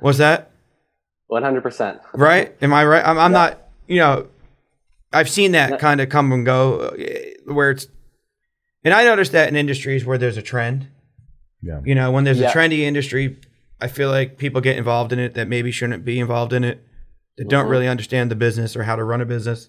what's 0.00 0.18
that? 0.18 0.50
One 1.28 1.42
hundred 1.42 1.62
percent. 1.62 2.00
right? 2.14 2.54
Am 2.60 2.72
I 2.74 2.84
right? 2.84 3.04
I'm, 3.06 3.18
I'm 3.18 3.32
Yeah. 3.32 3.38
not, 3.38 3.62
you 3.86 3.98
know, 3.98 4.28
I've 5.12 5.28
seen 5.30 5.52
that 5.52 5.78
kind 5.78 6.00
of 6.00 6.08
come 6.08 6.32
and 6.32 6.44
go 6.44 6.80
uh, 6.80 7.52
where 7.52 7.70
it's, 7.70 7.86
and 8.84 8.92
I 8.92 9.04
noticed 9.04 9.32
that 9.32 9.48
in 9.48 9.56
industries 9.56 10.04
where 10.04 10.18
there's 10.18 10.36
a 10.36 10.42
trend, 10.42 10.88
Yeah. 11.62 11.80
you 11.84 11.94
know, 11.94 12.10
when 12.10 12.24
there's 12.24 12.40
Yeah. 12.40 12.50
a 12.50 12.52
trendy 12.52 12.80
industry, 12.80 13.38
I 13.80 13.88
feel 13.88 14.10
like 14.10 14.38
people 14.38 14.60
get 14.60 14.76
involved 14.76 15.12
in 15.12 15.18
it 15.18 15.34
that 15.34 15.48
maybe 15.48 15.70
shouldn't 15.70 16.04
be 16.04 16.18
involved 16.18 16.52
in 16.52 16.64
it, 16.64 16.84
that 17.38 17.48
don't 17.48 17.66
Mhm. 17.66 17.70
really 17.70 17.88
understand 17.88 18.30
the 18.30 18.34
business 18.36 18.74
or 18.76 18.82
how 18.82 18.96
to 18.96 19.04
run 19.04 19.20
a 19.20 19.26
business. 19.26 19.68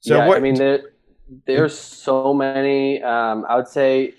So 0.00 0.16
yeah, 0.18 0.26
what, 0.26 0.38
I 0.38 0.40
mean, 0.40 0.54
there, 0.54 0.80
there's 1.46 1.76
so 1.78 2.32
many. 2.32 3.02
Um, 3.02 3.44
I 3.48 3.56
would 3.56 3.68
say 3.68 4.14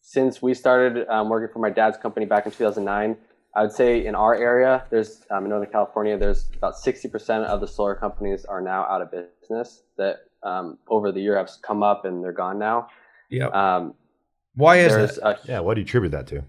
since 0.00 0.42
we 0.42 0.54
started 0.54 1.06
um, 1.08 1.28
working 1.28 1.52
for 1.52 1.58
my 1.60 1.70
dad's 1.70 1.96
company 1.96 2.26
back 2.26 2.46
in 2.46 2.52
2009, 2.52 3.16
I 3.54 3.62
would 3.62 3.72
say 3.72 4.04
in 4.04 4.14
our 4.14 4.34
area, 4.34 4.84
there's 4.90 5.22
um, 5.30 5.44
in 5.44 5.50
Northern 5.50 5.70
California, 5.70 6.16
there's 6.18 6.48
about 6.56 6.74
60% 6.74 7.44
of 7.44 7.60
the 7.60 7.66
solar 7.66 7.94
companies 7.94 8.44
are 8.44 8.60
now 8.60 8.82
out 8.84 9.02
of 9.02 9.10
business 9.10 9.82
that 9.98 10.20
um, 10.42 10.78
over 10.88 11.12
the 11.12 11.20
year 11.20 11.36
have 11.36 11.50
come 11.62 11.82
up 11.82 12.04
and 12.04 12.22
they're 12.22 12.32
gone 12.32 12.58
now. 12.58 12.88
yeah, 13.28 13.46
Um, 13.48 13.94
why 14.54 14.76
is 14.78 14.92
there's 14.92 15.16
that? 15.16 15.40
a 15.44 15.48
Yeah. 15.48 15.60
What 15.60 15.74
do 15.74 15.80
you 15.80 15.84
attribute 15.84 16.12
that 16.12 16.26
to? 16.28 16.44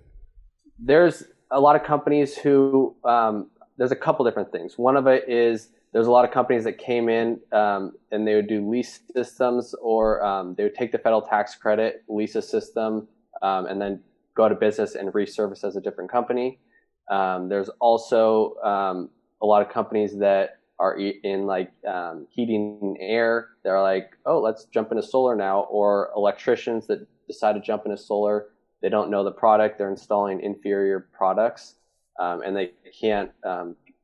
there's 0.84 1.24
a 1.52 1.60
lot 1.60 1.76
of 1.76 1.84
companies 1.84 2.36
who 2.38 2.96
um, 3.04 3.50
there's 3.78 3.92
a 3.92 3.96
couple 3.96 4.26
different 4.26 4.52
things. 4.52 4.78
One 4.78 4.98
of 4.98 5.06
it 5.08 5.26
is 5.28 5.70
there's 5.94 6.08
a 6.08 6.12
lot 6.12 6.24
of 6.26 6.32
companies 6.32 6.64
that 6.64 6.78
came 6.78 7.10
in 7.10 7.40
um, 7.52 7.94
and 8.12 8.28
they 8.28 8.36
would 8.36 8.48
do 8.48 8.68
lease 8.70 9.02
systems 9.14 9.76
or 9.82 10.24
um, 10.24 10.56
they 10.56 10.64
would 10.64 10.76
take 10.76 10.92
the 10.92 10.98
federal 10.98 11.22
tax 11.22 11.56
credit, 11.56 12.04
lease 12.08 12.36
a 12.36 12.42
system, 12.42 13.08
um, 13.42 13.66
and 13.66 13.82
then 13.82 14.00
go 14.36 14.46
out 14.46 14.52
of 14.52 14.60
business 14.60 14.96
and 14.96 15.12
resurface 15.14 15.64
as 15.64 15.76
a 15.76 15.82
different 15.82 16.10
company. 16.10 16.60
Um, 17.10 17.50
there's 17.50 17.70
also 17.80 18.56
um, 18.64 19.10
a 19.42 19.46
lot 19.46 19.62
of 19.62 19.72
companies 19.72 20.18
that 20.20 20.60
are 20.80 20.98
in 20.98 21.46
like 21.46 21.72
um, 21.86 22.26
heating 22.30 22.80
and 22.82 22.98
air. 23.00 23.50
They're 23.64 23.82
like, 23.82 24.12
oh, 24.26 24.40
let's 24.40 24.66
jump 24.66 24.92
into 24.92 25.04
solar 25.04 25.36
now, 25.36 25.62
or 25.70 26.12
electricians 26.16 26.88
that 26.88 27.06
decide 27.28 27.54
to 27.54 27.60
jump 27.62 27.86
into 27.86 27.98
solar 27.98 28.48
they 28.82 28.90
don't 28.90 29.12
know 29.12 29.24
the 29.24 29.32
product 29.32 29.78
they're 29.78 29.92
installing 29.92 30.42
inferior 30.42 31.08
products 31.14 31.76
and 32.18 32.56
they 32.56 32.72
can't 33.00 33.32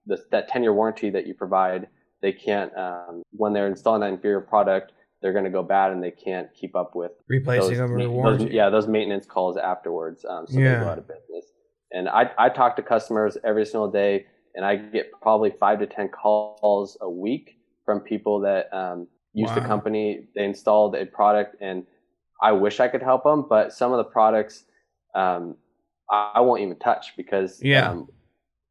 the, 0.07 0.17
that 0.31 0.47
10 0.47 0.63
year 0.63 0.73
warranty 0.73 1.09
that 1.09 1.27
you 1.27 1.33
provide 1.33 1.87
they 2.21 2.31
can't 2.31 2.75
um, 2.77 3.21
when 3.31 3.53
they're 3.53 3.67
installing 3.67 4.01
that 4.01 4.09
inferior 4.11 4.41
product 4.41 4.93
they're 5.21 5.33
going 5.33 5.43
to 5.45 5.49
go 5.51 5.63
bad 5.63 5.91
and 5.91 6.01
they 6.03 6.11
can't 6.11 6.47
keep 6.53 6.75
up 6.75 6.95
with 6.95 7.11
Replacing 7.27 7.69
those, 7.69 7.77
them 7.77 7.91
or 7.91 8.09
warranty? 8.09 8.45
those, 8.45 8.53
yeah 8.53 8.69
those 8.69 8.87
maintenance 8.87 9.25
calls 9.25 9.57
afterwards 9.57 10.25
um, 10.29 10.47
so 10.47 10.59
Yeah. 10.59 10.75
they 10.75 10.85
go 10.85 10.89
out 10.89 10.97
of 10.97 11.07
business 11.07 11.51
and 11.91 12.09
I, 12.09 12.31
I 12.37 12.49
talk 12.49 12.75
to 12.77 12.81
customers 12.81 13.37
every 13.43 13.65
single 13.65 13.89
day 13.91 14.25
and 14.55 14.65
i 14.65 14.75
get 14.75 15.11
probably 15.21 15.51
five 15.59 15.79
to 15.79 15.87
ten 15.87 16.09
calls 16.09 16.97
a 17.01 17.09
week 17.09 17.57
from 17.85 17.99
people 18.01 18.39
that 18.41 18.73
um, 18.73 19.07
use 19.33 19.51
the 19.53 19.61
company 19.61 20.27
they 20.35 20.43
installed 20.45 20.95
a 20.95 21.05
product 21.05 21.55
and 21.61 21.83
i 22.41 22.51
wish 22.51 22.79
i 22.79 22.87
could 22.87 23.01
help 23.03 23.23
them 23.23 23.45
but 23.47 23.71
some 23.73 23.91
of 23.91 23.97
the 23.97 24.03
products 24.03 24.65
um, 25.15 25.55
I, 26.09 26.33
I 26.35 26.39
won't 26.41 26.61
even 26.61 26.77
touch 26.79 27.13
because 27.17 27.61
Yeah. 27.61 27.89
um, 27.89 28.07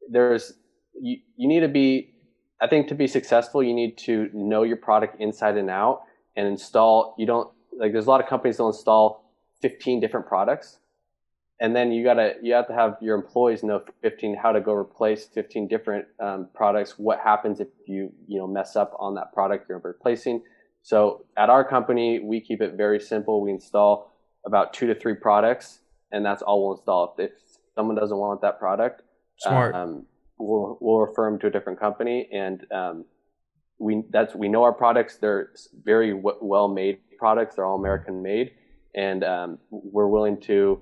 there's 0.09 0.53
you, 1.01 1.17
you 1.35 1.47
need 1.47 1.61
to 1.61 1.67
be 1.67 2.13
i 2.61 2.67
think 2.67 2.87
to 2.87 2.95
be 2.95 3.07
successful 3.07 3.63
you 3.63 3.73
need 3.73 3.97
to 3.97 4.29
know 4.33 4.63
your 4.63 4.77
product 4.77 5.19
inside 5.19 5.57
and 5.57 5.69
out 5.69 6.01
and 6.35 6.47
install 6.47 7.15
you 7.17 7.25
don't 7.25 7.49
like 7.77 7.91
there's 7.91 8.07
a 8.07 8.09
lot 8.09 8.21
of 8.21 8.27
companies 8.27 8.57
that 8.57 8.65
install 8.65 9.27
15 9.61 9.99
different 9.99 10.27
products. 10.27 10.79
And 11.59 11.75
then 11.75 11.91
you 11.91 12.03
gotta 12.03 12.35
you 12.43 12.53
have 12.53 12.67
to 12.67 12.73
have 12.73 12.97
your 13.01 13.15
employees 13.15 13.63
know 13.63 13.81
15 14.03 14.35
how 14.35 14.51
to 14.51 14.61
go 14.61 14.73
replace 14.73 15.25
15 15.25 15.67
different 15.67 16.05
um, 16.19 16.49
products 16.53 16.99
what 16.99 17.19
happens 17.19 17.59
if 17.59 17.67
you 17.87 18.13
you 18.27 18.37
know 18.37 18.45
mess 18.45 18.75
up 18.75 18.95
on 18.99 19.15
that 19.15 19.33
product 19.33 19.67
you're 19.67 19.79
replacing. 19.79 20.43
So 20.83 21.25
at 21.35 21.49
our 21.49 21.67
company 21.67 22.19
we 22.19 22.41
keep 22.41 22.61
it 22.61 22.75
very 22.75 22.99
simple. 22.99 23.41
We 23.41 23.49
install 23.51 24.13
about 24.45 24.71
two 24.71 24.85
to 24.85 24.93
three 24.93 25.15
products 25.15 25.79
and 26.11 26.23
that's 26.23 26.43
all 26.43 26.63
we'll 26.63 26.77
install. 26.77 27.15
If, 27.17 27.31
if 27.31 27.37
someone 27.73 27.95
doesn't 27.95 28.17
want 28.17 28.41
that 28.41 28.59
product 28.59 29.01
Smart. 29.39 29.73
um, 29.73 30.05
we'll, 30.37 30.77
we'll 30.81 30.99
refer 30.99 31.29
them 31.29 31.39
to 31.39 31.47
a 31.47 31.49
different 31.49 31.79
company, 31.79 32.29
and 32.31 32.65
um, 32.71 33.05
we 33.79 34.03
that's 34.09 34.35
we 34.35 34.47
know 34.47 34.63
our 34.63 34.73
products. 34.73 35.17
They're 35.17 35.51
very 35.83 36.11
w- 36.11 36.37
well 36.41 36.67
made 36.67 36.99
products. 37.17 37.55
They're 37.55 37.65
all 37.65 37.77
American 37.77 38.21
made, 38.21 38.51
and 38.95 39.23
um, 39.23 39.59
we're 39.69 40.07
willing 40.07 40.39
to 40.41 40.81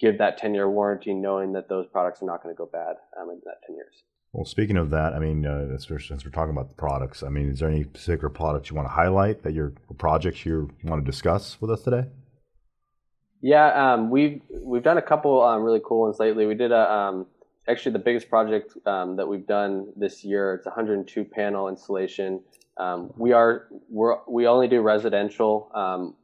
give 0.00 0.18
that 0.18 0.36
10 0.36 0.54
year 0.54 0.68
warranty, 0.68 1.14
knowing 1.14 1.52
that 1.52 1.68
those 1.68 1.86
products 1.86 2.22
are 2.22 2.26
not 2.26 2.42
going 2.42 2.54
to 2.54 2.58
go 2.58 2.68
bad 2.70 2.96
um, 3.20 3.30
in 3.30 3.40
that 3.44 3.62
10 3.66 3.76
years. 3.76 4.02
Well, 4.32 4.44
speaking 4.44 4.76
of 4.76 4.90
that, 4.90 5.12
I 5.12 5.18
mean, 5.18 5.46
uh, 5.46 5.78
since 5.78 6.24
we're 6.24 6.30
talking 6.30 6.52
about 6.52 6.70
the 6.70 6.74
products, 6.74 7.22
I 7.22 7.28
mean, 7.28 7.50
is 7.50 7.60
there 7.60 7.68
any 7.68 7.84
particular 7.84 8.30
products 8.30 8.70
you 8.70 8.76
want 8.76 8.88
to 8.88 8.92
highlight 8.92 9.42
that 9.42 9.52
your 9.52 9.74
projects 9.98 10.44
you 10.44 10.70
want 10.84 11.04
to 11.04 11.10
discuss 11.10 11.60
with 11.60 11.70
us 11.70 11.82
today? 11.82 12.06
Yeah, 13.42 13.94
um, 13.94 14.10
we've 14.10 14.40
we've 14.50 14.82
done 14.82 14.98
a 14.98 15.02
couple 15.02 15.42
um, 15.42 15.62
really 15.62 15.80
cool 15.84 16.02
ones 16.02 16.18
lately. 16.18 16.46
We 16.46 16.54
did 16.54 16.72
a 16.72 16.92
um, 16.92 17.26
actually 17.68 17.92
the 17.92 17.98
biggest 17.98 18.28
project 18.28 18.74
um, 18.86 19.16
that 19.16 19.26
we've 19.26 19.46
done 19.46 19.92
this 19.96 20.24
year. 20.24 20.54
It's 20.54 20.66
102 20.66 21.24
panel 21.24 21.68
installation. 21.68 22.40
Um, 22.76 23.12
we 23.16 23.32
are 23.32 23.68
we're, 23.88 24.16
we 24.28 24.46
only 24.46 24.68
do 24.68 24.80
residential. 24.80 25.70
Um, 25.74 26.14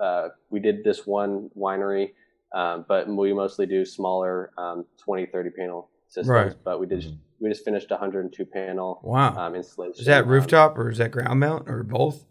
uh, 0.00 0.28
we 0.50 0.60
did 0.60 0.84
this 0.84 1.06
one 1.06 1.50
winery, 1.56 2.12
but 2.52 3.08
we 3.08 3.32
mostly 3.32 3.66
do 3.66 3.84
smaller 3.84 4.50
20, 4.98 5.26
30 5.26 5.50
panel 5.50 5.90
systems. 6.08 6.28
Right. 6.28 6.54
But 6.64 6.80
we 6.80 6.86
did 6.86 7.18
we 7.40 7.50
just 7.50 7.64
finished 7.64 7.90
102 7.90 8.44
panel 8.46 9.00
wow 9.02 9.36
um, 9.36 9.54
installation. 9.54 10.00
Is 10.00 10.06
that 10.06 10.26
rooftop 10.26 10.78
or 10.78 10.90
is 10.90 10.98
that 10.98 11.10
ground 11.10 11.40
mount 11.40 11.68
or 11.68 11.82
both? 11.82 12.24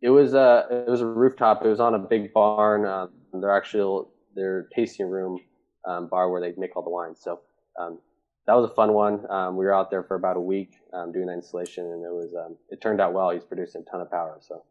It 0.00 0.10
was 0.10 0.34
a 0.34 0.66
it 0.70 0.90
was 0.90 1.00
a 1.00 1.06
rooftop. 1.06 1.64
It 1.64 1.68
was 1.68 1.80
on 1.80 1.94
a 1.94 1.98
big 1.98 2.32
barn. 2.32 2.84
Uh, 2.84 3.06
they're 3.34 3.56
actually 3.56 4.06
their 4.34 4.68
tasting 4.74 5.06
room 5.06 5.38
um, 5.86 6.08
bar 6.08 6.30
where 6.30 6.40
they 6.40 6.52
make 6.58 6.76
all 6.76 6.82
the 6.82 6.90
wines. 6.90 7.18
So 7.20 7.40
um, 7.78 7.98
that 8.46 8.54
was 8.54 8.70
a 8.70 8.74
fun 8.74 8.92
one. 8.92 9.30
Um, 9.30 9.56
we 9.56 9.64
were 9.64 9.74
out 9.74 9.90
there 9.90 10.02
for 10.02 10.14
about 10.14 10.36
a 10.36 10.40
week 10.40 10.72
um, 10.92 11.12
doing 11.12 11.26
that 11.26 11.34
installation, 11.34 11.84
and 11.84 12.04
it 12.04 12.12
was 12.12 12.34
um, 12.34 12.56
it 12.70 12.80
turned 12.80 13.00
out 13.00 13.12
well. 13.12 13.30
He's 13.30 13.44
producing 13.44 13.82
a 13.86 13.90
ton 13.90 14.00
of 14.00 14.10
power. 14.10 14.38
So 14.40 14.62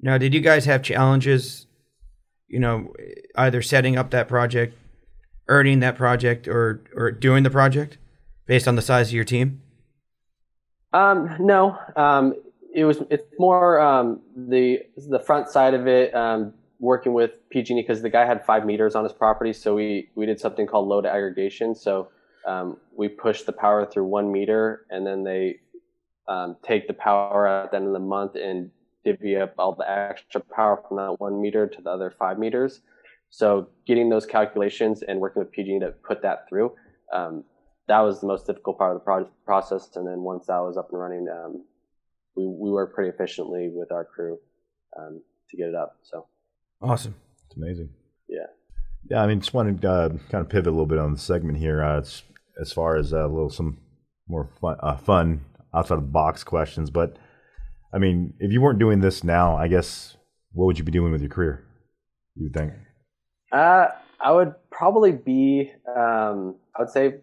now, 0.00 0.18
did 0.18 0.34
you 0.34 0.40
guys 0.40 0.64
have 0.64 0.82
challenges? 0.82 1.66
You 2.48 2.58
know, 2.58 2.92
either 3.36 3.62
setting 3.62 3.96
up 3.96 4.10
that 4.10 4.26
project 4.26 4.74
earning 5.50 5.80
that 5.80 5.96
project 5.96 6.48
or 6.48 6.80
or 6.94 7.10
doing 7.10 7.42
the 7.42 7.50
project 7.50 7.98
based 8.46 8.66
on 8.66 8.76
the 8.76 8.82
size 8.82 9.08
of 9.08 9.14
your 9.14 9.24
team? 9.24 9.60
Um, 10.92 11.36
no, 11.38 11.76
um, 11.96 12.34
it 12.74 12.84
was 12.84 13.02
it's 13.10 13.26
more 13.38 13.80
um, 13.80 14.20
the 14.34 14.78
the 14.96 15.18
front 15.18 15.50
side 15.50 15.74
of 15.74 15.86
it. 15.86 16.14
Um, 16.14 16.54
working 16.80 17.12
with 17.12 17.32
PG&E 17.50 17.80
because 17.80 18.02
the 18.02 18.10
guy 18.10 18.24
had 18.26 18.44
five 18.44 18.64
meters 18.64 18.94
on 18.94 19.04
his 19.04 19.12
property, 19.12 19.52
so 19.52 19.74
we 19.74 20.10
we 20.14 20.26
did 20.26 20.40
something 20.40 20.66
called 20.66 20.88
load 20.88 21.06
aggregation. 21.06 21.74
So 21.74 22.08
um, 22.46 22.78
we 22.96 23.08
push 23.08 23.42
the 23.42 23.52
power 23.52 23.86
through 23.86 24.06
one 24.06 24.32
meter, 24.32 24.86
and 24.90 25.06
then 25.06 25.22
they 25.22 25.60
um, 26.26 26.56
take 26.62 26.88
the 26.88 26.94
power 26.94 27.46
at 27.46 27.70
the 27.70 27.76
end 27.76 27.86
of 27.86 27.92
the 27.92 27.98
month 27.98 28.34
and 28.34 28.70
divvy 29.04 29.36
up 29.36 29.54
all 29.58 29.74
the 29.74 29.88
extra 29.88 30.40
power 30.40 30.82
from 30.86 30.96
that 30.96 31.20
one 31.20 31.40
meter 31.40 31.66
to 31.66 31.82
the 31.82 31.90
other 31.90 32.14
five 32.18 32.38
meters. 32.38 32.80
So 33.30 33.68
getting 33.86 34.08
those 34.08 34.26
calculations 34.26 35.02
and 35.02 35.20
working 35.20 35.40
with 35.40 35.52
PG&E 35.52 35.78
to 35.80 35.92
put 36.06 36.22
that 36.22 36.48
through, 36.48 36.72
um, 37.12 37.44
that 37.88 38.00
was 38.00 38.20
the 38.20 38.26
most 38.26 38.46
difficult 38.46 38.78
part 38.78 38.94
of 38.94 39.00
the 39.00 39.04
pro- 39.04 39.30
process. 39.44 39.88
And 39.94 40.06
then 40.06 40.22
once 40.22 40.46
that 40.46 40.58
was 40.58 40.76
up 40.76 40.88
and 40.90 41.00
running, 41.00 41.28
um, 41.28 41.64
we, 42.36 42.44
we 42.46 42.70
worked 42.70 42.94
pretty 42.94 43.10
efficiently 43.10 43.70
with 43.72 43.92
our 43.92 44.04
crew 44.04 44.38
um, 44.98 45.22
to 45.50 45.56
get 45.56 45.68
it 45.68 45.74
up. 45.74 45.96
So 46.02 46.26
awesome. 46.82 47.14
It's 47.46 47.56
amazing. 47.56 47.90
Yeah. 48.28 48.46
Yeah. 49.10 49.22
I 49.22 49.26
mean, 49.26 49.40
just 49.40 49.54
wanted 49.54 49.82
to 49.82 49.90
uh, 49.90 50.08
kind 50.30 50.42
of 50.42 50.48
pivot 50.48 50.68
a 50.68 50.70
little 50.70 50.86
bit 50.86 50.98
on 50.98 51.12
the 51.12 51.18
segment 51.18 51.58
here. 51.58 51.82
Uh, 51.82 52.02
as 52.60 52.72
far 52.72 52.96
as 52.96 53.12
uh, 53.12 53.26
a 53.26 53.28
little, 53.28 53.50
some 53.50 53.78
more 54.28 54.48
fun, 54.60 54.76
uh, 54.80 54.96
fun 54.96 55.44
outside 55.74 55.94
of 55.94 56.02
the 56.02 56.08
box 56.08 56.44
questions. 56.44 56.90
But 56.90 57.16
I 57.92 57.98
mean, 57.98 58.34
if 58.38 58.52
you 58.52 58.60
weren't 58.60 58.78
doing 58.78 59.00
this 59.00 59.24
now, 59.24 59.56
I 59.56 59.68
guess 59.68 60.16
what 60.52 60.66
would 60.66 60.78
you 60.78 60.84
be 60.84 60.92
doing 60.92 61.12
with 61.12 61.20
your 61.20 61.30
career? 61.30 61.64
You 62.36 62.44
would 62.44 62.54
think? 62.54 62.72
Uh, 63.52 63.88
I 64.20 64.32
would 64.32 64.54
probably 64.70 65.12
be, 65.12 65.72
um, 65.88 66.56
I 66.76 66.82
would 66.82 66.90
say, 66.90 67.16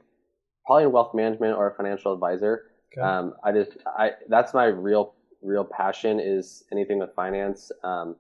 probably 0.66 0.84
in 0.84 0.92
wealth 0.92 1.14
management 1.14 1.56
or 1.56 1.70
a 1.70 1.76
financial 1.76 2.14
advisor. 2.14 2.64
Okay. 2.92 3.06
Um, 3.06 3.36
I 3.44 3.52
just, 3.52 3.78
I 3.86 4.12
that's 4.28 4.54
my 4.54 4.66
real, 4.66 5.14
real 5.42 5.64
passion 5.64 6.20
is 6.20 6.64
anything 6.72 7.00
with 7.00 7.14
finance. 7.16 7.72
Um, 7.84 8.16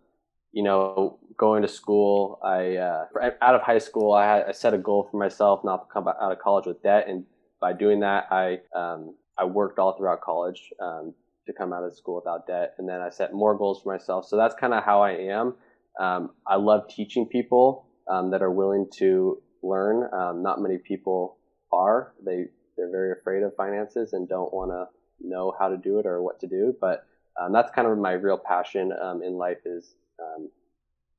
you 0.52 0.64
know, 0.64 1.20
going 1.38 1.62
to 1.62 1.68
school, 1.68 2.40
I 2.44 2.78
uh, 2.78 3.06
out 3.42 3.56
of 3.56 3.62
high 3.62 3.78
school, 3.78 4.14
I, 4.14 4.26
had, 4.26 4.46
I 4.50 4.52
set 4.52 4.74
a 4.74 4.78
goal 4.78 5.08
for 5.10 5.18
myself 5.18 5.64
not 5.64 5.88
to 5.88 5.94
come 5.94 6.08
out 6.08 6.32
of 6.32 6.40
college 6.40 6.66
with 6.66 6.82
debt, 6.82 7.06
and 7.08 7.26
by 7.60 7.74
doing 7.74 8.00
that, 8.02 8.28
I 8.32 8.60
um, 8.76 9.16
I 9.38 9.46
worked 9.46 9.80
all 9.80 9.98
throughout 9.98 10.22
college 10.22 10.72
um, 10.82 11.14
to 11.46 11.54
come 11.54 11.74
out 11.74 11.84
of 11.84 11.96
school 11.96 12.16
without 12.16 12.48
debt, 12.48 12.74
and 12.78 12.88
then 12.88 13.02
I 13.02 13.10
set 13.10 13.34
more 13.34 13.58
goals 13.58 13.82
for 13.82 13.94
myself. 13.94 14.26
So 14.26 14.38
that's 14.38 14.56
kind 14.56 14.74
of 14.74 14.84
how 14.84 15.02
I 15.02 15.12
am. 15.12 15.56
Um, 16.00 16.32
I 16.46 16.56
love 16.56 16.88
teaching 16.88 17.28
people 17.28 17.86
um, 18.08 18.32
that 18.32 18.42
are 18.42 18.52
willing 18.52 18.88
to 18.98 19.42
learn. 19.64 20.10
Um, 20.14 20.44
not 20.44 20.62
many 20.62 20.78
people 20.78 21.38
are. 21.72 22.14
They 22.24 22.46
they're 22.78 22.92
very 22.92 23.12
afraid 23.12 23.44
of 23.44 23.56
finances 23.56 24.14
and 24.14 24.30
don't 24.30 24.54
want 24.54 24.72
to 24.72 24.88
know 25.28 25.54
how 25.60 25.70
to 25.70 25.78
do 25.78 26.00
it 26.00 26.06
or 26.06 26.22
what 26.22 26.40
to 26.42 26.48
do. 26.48 26.76
But 26.80 27.06
um, 27.40 27.52
that's 27.52 27.72
kind 27.72 27.88
of 27.88 27.98
my 27.98 28.14
real 28.14 28.38
passion 28.38 28.92
um, 28.92 29.22
in 29.24 29.34
life 29.34 29.58
is 29.66 29.96
um, 30.20 30.50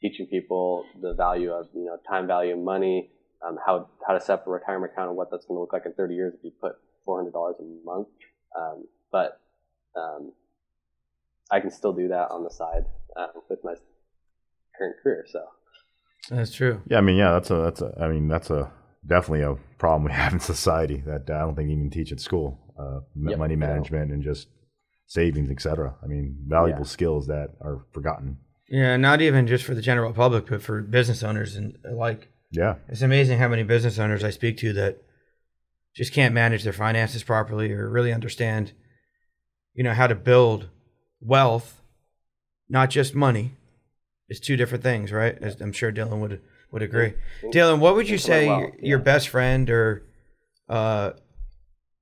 teaching 0.00 0.26
people 0.26 0.84
the 1.00 1.14
value 1.14 1.50
of 1.50 1.66
you 1.74 1.86
know 1.86 1.98
time 2.08 2.26
value 2.26 2.52
of 2.52 2.60
money, 2.60 3.10
um, 3.46 3.58
how 3.64 3.88
how 4.06 4.14
to 4.14 4.20
set 4.20 4.34
up 4.34 4.46
a 4.46 4.50
retirement 4.50 4.92
account 4.92 5.08
and 5.08 5.16
what 5.16 5.30
that's 5.30 5.46
going 5.46 5.56
to 5.56 5.60
look 5.60 5.72
like 5.72 5.86
in 5.86 5.92
30 5.92 6.14
years 6.14 6.34
if 6.34 6.44
you 6.44 6.52
put 6.60 6.72
$400 7.06 7.32
a 7.32 7.84
month. 7.84 8.08
but 9.10 9.40
I 11.50 11.60
can 11.60 11.70
still 11.70 11.92
do 11.92 12.08
that 12.08 12.30
on 12.30 12.44
the 12.44 12.50
side 12.50 12.84
uh, 13.16 13.28
with 13.48 13.60
my 13.64 13.74
current 14.76 14.96
career. 15.02 15.24
So 15.28 15.44
that's 16.30 16.52
true. 16.52 16.82
Yeah, 16.88 16.98
I 16.98 17.00
mean, 17.00 17.16
yeah, 17.16 17.32
that's 17.32 17.50
a 17.50 17.56
that's 17.56 17.80
a. 17.80 17.94
I 18.00 18.08
mean, 18.08 18.28
that's 18.28 18.50
a 18.50 18.70
definitely 19.06 19.42
a 19.42 19.56
problem 19.78 20.04
we 20.04 20.12
have 20.16 20.32
in 20.32 20.40
society 20.40 21.02
that 21.06 21.30
I 21.30 21.40
don't 21.40 21.54
think 21.54 21.70
you 21.70 21.76
even 21.76 21.90
teach 21.90 22.12
at 22.12 22.20
school. 22.20 22.58
Uh, 22.78 23.00
yep, 23.16 23.38
money 23.38 23.56
management 23.56 24.12
and 24.12 24.22
just 24.22 24.48
savings, 25.06 25.50
etc. 25.50 25.96
I 26.02 26.06
mean, 26.06 26.36
valuable 26.46 26.82
yeah. 26.82 26.86
skills 26.86 27.26
that 27.26 27.54
are 27.60 27.84
forgotten. 27.92 28.38
Yeah, 28.68 28.96
not 28.96 29.20
even 29.22 29.46
just 29.46 29.64
for 29.64 29.74
the 29.74 29.82
general 29.82 30.12
public, 30.12 30.46
but 30.46 30.62
for 30.62 30.82
business 30.82 31.22
owners 31.22 31.56
and 31.56 31.78
like. 31.90 32.28
Yeah, 32.50 32.76
it's 32.88 33.02
amazing 33.02 33.38
how 33.38 33.48
many 33.48 33.62
business 33.62 33.98
owners 33.98 34.24
I 34.24 34.30
speak 34.30 34.56
to 34.58 34.72
that 34.74 35.02
just 35.94 36.12
can't 36.12 36.32
manage 36.32 36.64
their 36.64 36.72
finances 36.72 37.22
properly 37.22 37.72
or 37.72 37.90
really 37.90 38.12
understand, 38.12 38.72
you 39.74 39.84
know, 39.84 39.92
how 39.92 40.06
to 40.06 40.14
build 40.14 40.68
wealth, 41.20 41.82
not 42.68 42.88
just 42.88 43.14
money, 43.14 43.52
it's 44.28 44.40
two 44.40 44.56
different 44.56 44.84
things, 44.84 45.12
right? 45.12 45.36
As 45.40 45.60
I'm 45.60 45.72
sure 45.72 45.92
Dylan 45.92 46.20
would 46.20 46.40
would 46.70 46.82
agree. 46.82 47.14
Dylan, 47.44 47.78
what 47.78 47.94
would 47.96 48.08
you 48.08 48.18
say 48.18 48.46
well, 48.46 48.60
your, 48.60 48.72
your 48.80 48.98
best 48.98 49.28
friend 49.28 49.70
or, 49.70 50.04
uh, 50.68 51.12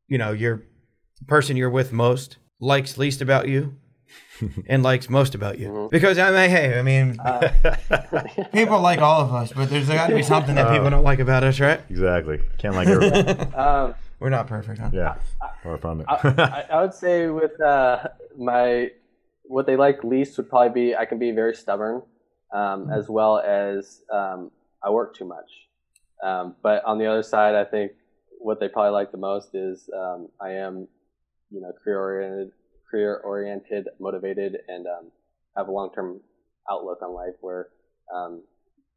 you 0.08 0.18
know, 0.18 0.32
your 0.32 0.64
person 1.28 1.56
you're 1.56 1.70
with 1.70 1.92
most 1.92 2.38
likes 2.58 2.98
least 2.98 3.20
about 3.20 3.48
you? 3.48 3.76
and 4.66 4.82
likes 4.82 5.08
most 5.08 5.34
about 5.34 5.58
you 5.58 5.68
mm-hmm. 5.68 5.88
because 5.90 6.18
I 6.18 6.30
mean, 6.30 6.50
hey, 6.50 6.78
I 6.78 6.82
mean, 6.82 7.18
uh, 7.20 7.50
people 8.52 8.80
like 8.80 9.00
all 9.00 9.20
of 9.22 9.32
us, 9.32 9.52
but 9.52 9.70
there's 9.70 9.88
got 9.88 10.08
to 10.08 10.14
be 10.14 10.22
something 10.22 10.54
that 10.54 10.70
people 10.70 10.90
don't 10.90 11.04
like 11.04 11.18
about 11.18 11.44
us, 11.44 11.60
right? 11.60 11.80
Exactly. 11.90 12.40
Can't 12.58 12.74
like 12.74 12.88
everyone. 12.88 13.54
um, 13.58 13.94
We're 14.20 14.30
not 14.30 14.46
perfect, 14.46 14.78
huh? 14.78 14.90
Yeah, 14.92 15.16
far 15.62 15.78
from 15.78 16.00
it. 16.00 16.06
I, 16.08 16.66
I, 16.70 16.82
would 16.82 16.94
say 16.94 17.28
with 17.28 17.60
uh, 17.60 18.08
my 18.36 18.90
what 19.44 19.66
they 19.66 19.76
like 19.76 20.04
least 20.04 20.36
would 20.38 20.48
probably 20.48 20.88
be 20.88 20.94
I 20.94 21.04
can 21.04 21.18
be 21.18 21.30
very 21.30 21.54
stubborn 21.54 22.02
um, 22.52 22.60
mm-hmm. 22.60 22.92
as 22.92 23.08
well 23.08 23.38
as 23.38 24.02
um, 24.12 24.50
I 24.82 24.90
work 24.90 25.16
too 25.16 25.26
much. 25.26 25.50
Um, 26.22 26.56
but 26.62 26.84
on 26.84 26.98
the 26.98 27.06
other 27.06 27.22
side, 27.22 27.54
I 27.54 27.64
think 27.64 27.92
what 28.38 28.60
they 28.60 28.68
probably 28.68 28.92
like 28.92 29.12
the 29.12 29.18
most 29.18 29.54
is 29.54 29.88
um, 29.96 30.28
I 30.40 30.50
am, 30.52 30.88
you 31.50 31.60
know, 31.60 31.72
career 31.82 32.00
oriented, 32.00 32.52
career 32.90 33.20
oriented, 33.24 33.88
motivated, 34.00 34.58
and 34.68 34.86
um, 34.86 35.10
have 35.56 35.68
a 35.68 35.70
long 35.70 35.90
term 35.94 36.20
outlook 36.70 37.00
on 37.02 37.14
life 37.14 37.34
where, 37.40 37.68
um, 38.14 38.42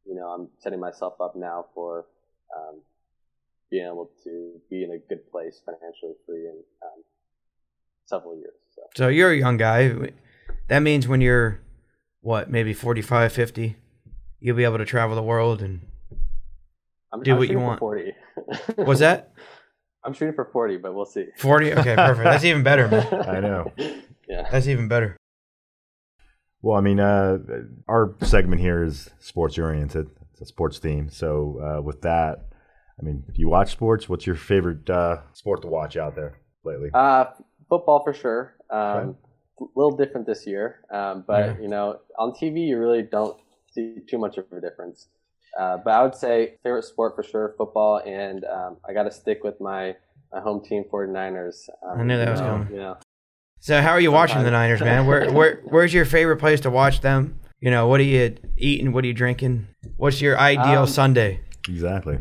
you 0.06 0.14
know, 0.14 0.28
I'm 0.28 0.48
setting 0.58 0.80
myself 0.80 1.14
up 1.20 1.36
now 1.36 1.66
for 1.74 2.06
being 3.70 3.86
able 3.86 4.10
to 4.24 4.60
be 4.68 4.82
in 4.82 4.90
a 4.90 4.98
good 5.08 5.30
place 5.30 5.60
financially 5.64 6.14
free 6.26 6.46
in 6.46 6.56
several 8.04 8.36
years. 8.36 8.54
So. 8.74 8.82
so 8.96 9.08
you're 9.08 9.30
a 9.30 9.36
young 9.36 9.56
guy. 9.56 10.10
That 10.68 10.80
means 10.80 11.06
when 11.06 11.20
you're 11.20 11.60
what, 12.20 12.50
maybe 12.50 12.74
45, 12.74 13.32
50, 13.32 13.76
you'll 14.40 14.56
be 14.56 14.64
able 14.64 14.78
to 14.78 14.84
travel 14.84 15.14
the 15.14 15.22
world 15.22 15.62
and 15.62 15.80
I'm, 17.12 17.22
do 17.22 17.32
I'm 17.32 17.38
what 17.38 17.48
you 17.48 17.58
want. 17.58 17.78
40. 17.78 18.12
What's 18.76 19.00
that? 19.00 19.32
I'm 20.04 20.12
shooting 20.14 20.34
for 20.34 20.46
40, 20.52 20.78
but 20.78 20.94
we'll 20.94 21.04
see. 21.04 21.26
40? 21.38 21.74
Okay, 21.74 21.94
perfect. 21.96 22.24
That's 22.24 22.44
even 22.44 22.62
better, 22.62 22.88
man. 22.88 23.06
I 23.28 23.40
know. 23.40 23.72
Yeah. 24.28 24.48
That's 24.48 24.68
even 24.68 24.86
better. 24.86 25.16
Well, 26.62 26.76
I 26.78 26.80
mean, 26.80 27.00
uh, 27.00 27.38
our 27.88 28.14
segment 28.22 28.60
here 28.60 28.84
is 28.84 29.10
sports 29.18 29.58
oriented. 29.58 30.08
It's 30.30 30.40
a 30.40 30.44
sports 30.46 30.78
theme. 30.78 31.08
So, 31.10 31.58
uh, 31.60 31.82
with 31.82 32.02
that, 32.02 32.46
I 33.00 33.02
mean, 33.02 33.24
do 33.26 33.40
you 33.40 33.48
watch 33.48 33.72
sports? 33.72 34.08
What's 34.08 34.28
your 34.28 34.36
favorite 34.36 34.88
uh, 34.88 35.22
sport 35.32 35.62
to 35.62 35.68
watch 35.68 35.96
out 35.96 36.14
there 36.14 36.38
lately? 36.62 36.90
Uh, 36.94 37.24
football 37.68 38.04
for 38.04 38.12
sure. 38.14 38.54
Um, 38.70 38.78
Okay. 38.96 39.18
A 39.62 39.64
little 39.74 39.96
different 39.96 40.26
this 40.26 40.46
year, 40.46 40.80
um, 40.90 41.22
but 41.26 41.46
Yeah. 41.56 41.60
you 41.60 41.68
know, 41.68 41.98
on 42.18 42.30
TV 42.32 42.60
you 42.68 42.78
really 42.78 43.02
don't 43.02 43.36
see 43.72 43.96
too 44.08 44.16
much 44.16 44.38
of 44.38 44.44
a 44.52 44.60
difference. 44.60 45.08
Uh, 45.58 45.78
but 45.84 45.90
I 45.92 46.02
would 46.02 46.14
say 46.14 46.54
favorite 46.62 46.84
sport 46.84 47.14
for 47.16 47.22
sure, 47.22 47.54
football, 47.58 48.00
and 48.06 48.44
um, 48.44 48.76
I 48.88 48.92
got 48.92 49.04
to 49.04 49.10
stick 49.10 49.42
with 49.44 49.60
my, 49.60 49.94
my 50.32 50.40
home 50.40 50.62
team, 50.64 50.84
49ers. 50.92 51.68
Um, 51.88 52.00
I 52.00 52.02
knew 52.04 52.16
that 52.16 52.30
was 52.30 52.40
you 52.40 52.46
know, 52.46 52.52
coming. 52.52 52.70
You 52.72 52.76
know, 52.80 52.96
So 53.58 53.80
how 53.82 53.90
are 53.90 54.00
you 54.00 54.12
watching 54.12 54.38
the 54.38 54.44
Sometimes. 54.44 54.80
Niners, 54.80 54.80
man? 54.80 55.06
Where 55.06 55.32
where 55.32 55.60
where's 55.64 55.92
your 55.92 56.04
favorite 56.04 56.38
place 56.38 56.60
to 56.62 56.70
watch 56.70 57.00
them? 57.00 57.40
You 57.60 57.70
know, 57.70 57.88
what 57.88 58.00
are 58.00 58.04
you 58.04 58.36
eating? 58.56 58.92
What 58.92 59.04
are 59.04 59.06
you 59.08 59.12
drinking? 59.14 59.66
What's 59.96 60.20
your 60.20 60.38
ideal 60.38 60.82
Um, 60.82 60.86
Sunday? 60.86 61.40
exactly. 61.68 62.18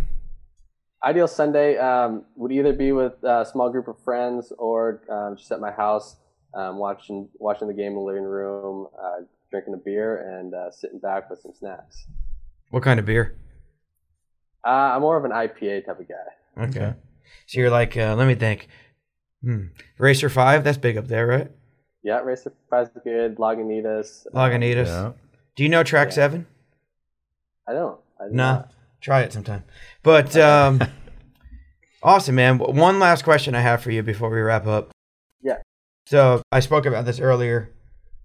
ideal 1.03 1.27
Sunday 1.29 1.77
um, 1.77 2.25
would 2.35 2.51
either 2.51 2.73
be 2.73 2.91
with 2.91 3.13
a 3.23 3.45
small 3.45 3.69
group 3.69 3.87
of 3.87 3.97
friends 4.03 4.51
or 4.57 5.01
um, 5.09 5.37
just 5.37 5.49
at 5.51 5.61
my 5.61 5.71
house, 5.71 6.17
um, 6.53 6.77
watching 6.77 7.29
watching 7.35 7.67
the 7.69 7.73
game 7.73 7.93
in 7.93 7.95
the 7.95 8.01
living 8.01 8.23
room, 8.23 8.87
uh, 9.01 9.21
drinking 9.49 9.75
a 9.75 9.77
beer, 9.77 10.37
and 10.39 10.53
uh, 10.53 10.69
sitting 10.71 10.99
back 10.99 11.29
with 11.29 11.39
some 11.39 11.53
snacks. 11.53 12.05
What 12.69 12.83
kind 12.83 12.99
of 12.99 13.05
beer? 13.05 13.35
Uh, 14.65 14.69
I'm 14.69 15.01
more 15.01 15.17
of 15.17 15.25
an 15.25 15.31
IPA 15.31 15.85
type 15.85 15.99
of 15.99 16.07
guy. 16.07 16.63
Okay. 16.65 16.93
So 17.47 17.59
you're 17.59 17.69
like, 17.69 17.95
uh, 17.97 18.15
let 18.15 18.27
me 18.27 18.35
think. 18.35 18.67
Hmm. 19.43 19.67
Racer 19.97 20.29
Five, 20.29 20.63
that's 20.63 20.77
big 20.77 20.97
up 20.97 21.07
there, 21.07 21.25
right? 21.25 21.51
Yeah, 22.03 22.19
Racer 22.19 22.51
Five 22.69 22.87
is 22.95 23.01
good. 23.03 23.37
Lagunitas. 23.37 24.27
Lagunitas. 24.33 24.87
Yeah. 24.87 25.11
Do 25.55 25.63
you 25.63 25.69
know 25.69 25.83
Track 25.83 26.09
Yeah. 26.09 26.13
Seven? 26.13 26.47
I 27.67 27.73
don't. 27.73 27.99
I 28.19 28.25
do 28.27 28.33
No. 28.33 28.43
not. 28.43 28.71
Try 29.01 29.21
it 29.21 29.31
sometime. 29.31 29.63
But 30.03 30.35
um, 30.35 30.81
awesome, 32.03 32.35
man. 32.35 32.57
One 32.59 32.99
last 32.99 33.23
question 33.23 33.55
I 33.55 33.61
have 33.61 33.81
for 33.81 33.91
you 33.91 34.03
before 34.03 34.29
we 34.29 34.39
wrap 34.41 34.67
up. 34.67 34.91
Yeah. 35.41 35.57
So 36.05 36.41
I 36.51 36.59
spoke 36.59 36.85
about 36.85 37.05
this 37.05 37.19
earlier, 37.21 37.71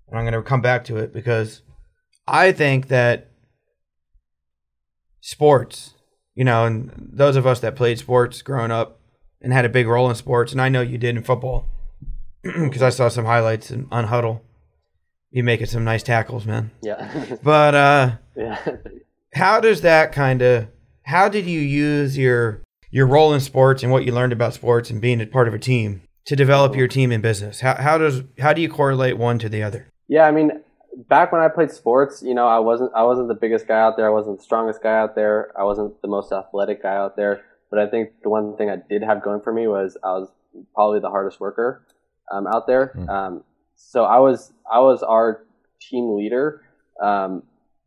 and 0.08 0.18
I'm 0.18 0.24
going 0.24 0.34
to 0.34 0.42
come 0.42 0.62
back 0.62 0.84
to 0.86 0.96
it 0.96 1.12
because 1.12 1.62
I 2.26 2.50
think 2.52 2.88
that 2.88 3.28
sports, 5.24 5.94
you 6.34 6.44
know, 6.44 6.66
and 6.66 6.92
those 6.98 7.34
of 7.34 7.46
us 7.46 7.60
that 7.60 7.74
played 7.74 7.98
sports 7.98 8.42
growing 8.42 8.70
up 8.70 9.00
and 9.40 9.54
had 9.54 9.64
a 9.64 9.70
big 9.70 9.86
role 9.86 10.08
in 10.10 10.14
sports, 10.14 10.52
and 10.52 10.60
I 10.60 10.68
know 10.68 10.82
you 10.82 10.98
did 10.98 11.16
in 11.16 11.22
football 11.22 11.66
because 12.42 12.82
I 12.82 12.90
saw 12.90 13.08
some 13.08 13.24
highlights 13.24 13.70
in, 13.70 13.88
on 13.90 14.08
Hudl. 14.08 14.42
You 15.30 15.42
making 15.42 15.66
some 15.66 15.82
nice 15.82 16.02
tackles, 16.02 16.44
man. 16.44 16.70
Yeah. 16.82 17.36
But 17.42 17.74
uh, 17.74 18.10
yeah. 18.36 18.58
how 19.32 19.60
does 19.60 19.80
that 19.80 20.12
kind 20.12 20.42
of 20.42 20.68
how 21.02 21.28
did 21.28 21.46
you 21.46 21.58
use 21.58 22.16
your 22.16 22.60
your 22.90 23.06
role 23.06 23.32
in 23.32 23.40
sports 23.40 23.82
and 23.82 23.90
what 23.90 24.04
you 24.04 24.12
learned 24.12 24.32
about 24.32 24.54
sports 24.54 24.90
and 24.90 25.00
being 25.00 25.20
a 25.20 25.26
part 25.26 25.48
of 25.48 25.54
a 25.54 25.58
team 25.58 26.02
to 26.26 26.36
develop 26.36 26.76
your 26.76 26.86
team 26.86 27.10
in 27.10 27.20
business 27.20 27.60
how, 27.60 27.74
how 27.74 27.98
does 27.98 28.22
how 28.38 28.52
do 28.52 28.62
you 28.62 28.68
correlate 28.68 29.18
one 29.18 29.38
to 29.38 29.48
the 29.48 29.62
other 29.62 29.88
Yeah, 30.06 30.22
I 30.22 30.30
mean, 30.30 30.52
back 30.96 31.32
when 31.32 31.40
I 31.40 31.48
played 31.48 31.70
sports, 31.70 32.22
you 32.22 32.34
know, 32.34 32.46
I 32.46 32.58
wasn't 32.58 32.92
I 32.94 33.04
wasn't 33.04 33.28
the 33.28 33.34
biggest 33.34 33.66
guy 33.66 33.80
out 33.80 33.96
there. 33.96 34.06
I 34.06 34.10
wasn't 34.10 34.38
the 34.38 34.44
strongest 34.44 34.82
guy 34.82 34.96
out 34.96 35.14
there. 35.14 35.52
I 35.58 35.64
wasn't 35.64 36.00
the 36.02 36.08
most 36.08 36.32
athletic 36.32 36.82
guy 36.82 36.94
out 36.94 37.16
there. 37.16 37.42
But 37.70 37.78
I 37.78 37.86
think 37.86 38.10
the 38.22 38.28
one 38.28 38.56
thing 38.56 38.70
I 38.70 38.76
did 38.76 39.02
have 39.02 39.22
going 39.22 39.40
for 39.40 39.52
me 39.52 39.66
was 39.66 39.96
I 40.02 40.12
was 40.12 40.28
probably 40.74 41.00
the 41.00 41.10
hardest 41.10 41.40
worker 41.40 41.84
um, 42.30 42.46
out 42.46 42.66
there. 42.66 42.92
Mm. 42.96 43.08
Um, 43.08 43.44
so 43.74 44.04
I 44.04 44.18
was 44.18 44.52
I 44.70 44.80
was 44.80 45.02
our 45.02 45.44
team 45.80 46.16
leader. 46.16 46.62
Um, 47.02 47.42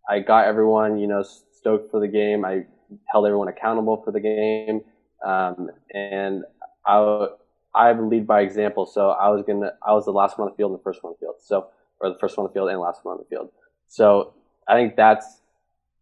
I 0.09 0.19
got 0.19 0.45
everyone, 0.45 0.99
you 0.99 1.07
know, 1.07 1.23
stoked 1.23 1.91
for 1.91 1.99
the 1.99 2.07
game. 2.07 2.45
I 2.45 2.65
held 3.11 3.25
everyone 3.25 3.47
accountable 3.47 4.01
for 4.03 4.11
the 4.11 4.19
game, 4.19 4.81
um, 5.25 5.69
and 5.93 6.43
I 6.85 7.27
I 7.73 7.91
lead 7.93 8.27
by 8.27 8.41
example. 8.41 8.85
So 8.85 9.09
I 9.09 9.29
was 9.29 9.43
gonna 9.45 9.73
I 9.85 9.93
was 9.93 10.05
the 10.05 10.11
last 10.11 10.37
one 10.37 10.47
on 10.47 10.53
the 10.53 10.57
field 10.57 10.71
and 10.71 10.79
the 10.79 10.83
first 10.83 11.03
one 11.03 11.11
on 11.11 11.15
the 11.19 11.25
field. 11.25 11.35
So 11.41 11.67
or 11.99 12.09
the 12.09 12.17
first 12.19 12.37
one 12.37 12.45
on 12.45 12.49
the 12.49 12.53
field 12.53 12.69
and 12.69 12.79
last 12.79 13.03
one 13.03 13.13
on 13.13 13.19
the 13.19 13.35
field. 13.35 13.49
So 13.87 14.33
I 14.67 14.75
think 14.75 14.95
that's 14.95 15.41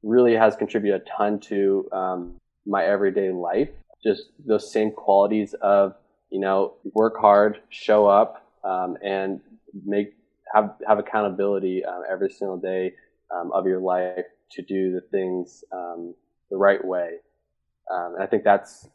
really 0.04 0.34
has 0.34 0.56
contributed 0.56 1.02
a 1.02 1.18
ton 1.18 1.40
to 1.40 1.90
um, 1.92 2.36
my 2.66 2.84
everyday 2.86 3.32
life. 3.32 3.70
Just 4.04 4.30
those 4.46 4.72
same 4.72 4.92
qualities 4.92 5.56
of 5.62 5.96
you 6.30 6.40
know 6.40 6.74
work 6.94 7.16
hard, 7.20 7.60
show 7.70 8.08
up, 8.08 8.46
um, 8.64 8.98
and 9.04 9.40
make 9.86 10.14
have 10.54 10.76
have 10.88 11.00
accountability 11.00 11.84
um, 11.84 12.04
every 12.10 12.30
single 12.30 12.58
day 12.58 12.94
um, 13.36 13.52
of 13.52 13.66
your 13.66 13.80
life 13.80 14.26
to 14.52 14.62
do 14.62 14.92
the 14.94 15.02
things 15.02 15.64
um, 15.72 16.14
the 16.52 16.58
right 16.58 16.84
way. 16.84 17.16
Um, 17.92 18.16
and 18.16 18.24
I 18.24 18.28
think 18.28 18.44
that's 18.44 18.88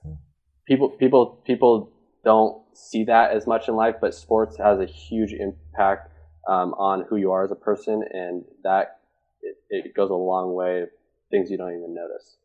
people 0.66 0.90
people 0.90 1.40
people 1.44 1.90
don't 2.24 2.62
see 2.74 3.04
that 3.04 3.32
as 3.32 3.46
much 3.46 3.68
in 3.68 3.76
life, 3.76 3.96
but 4.00 4.14
sports 4.14 4.56
has 4.58 4.78
a 4.78 4.86
huge 4.86 5.32
impact 5.32 6.09
um, 6.48 6.74
on 6.74 7.04
who 7.08 7.16
you 7.16 7.30
are 7.32 7.44
as 7.44 7.50
a 7.50 7.56
person, 7.56 8.02
and 8.12 8.44
that 8.64 8.98
it, 9.42 9.56
it 9.70 9.94
goes 9.94 10.10
a 10.10 10.14
long 10.14 10.54
way. 10.54 10.86
Things 11.30 11.50
you 11.50 11.56
don't 11.56 11.76
even 11.76 11.94
notice. 11.94 12.36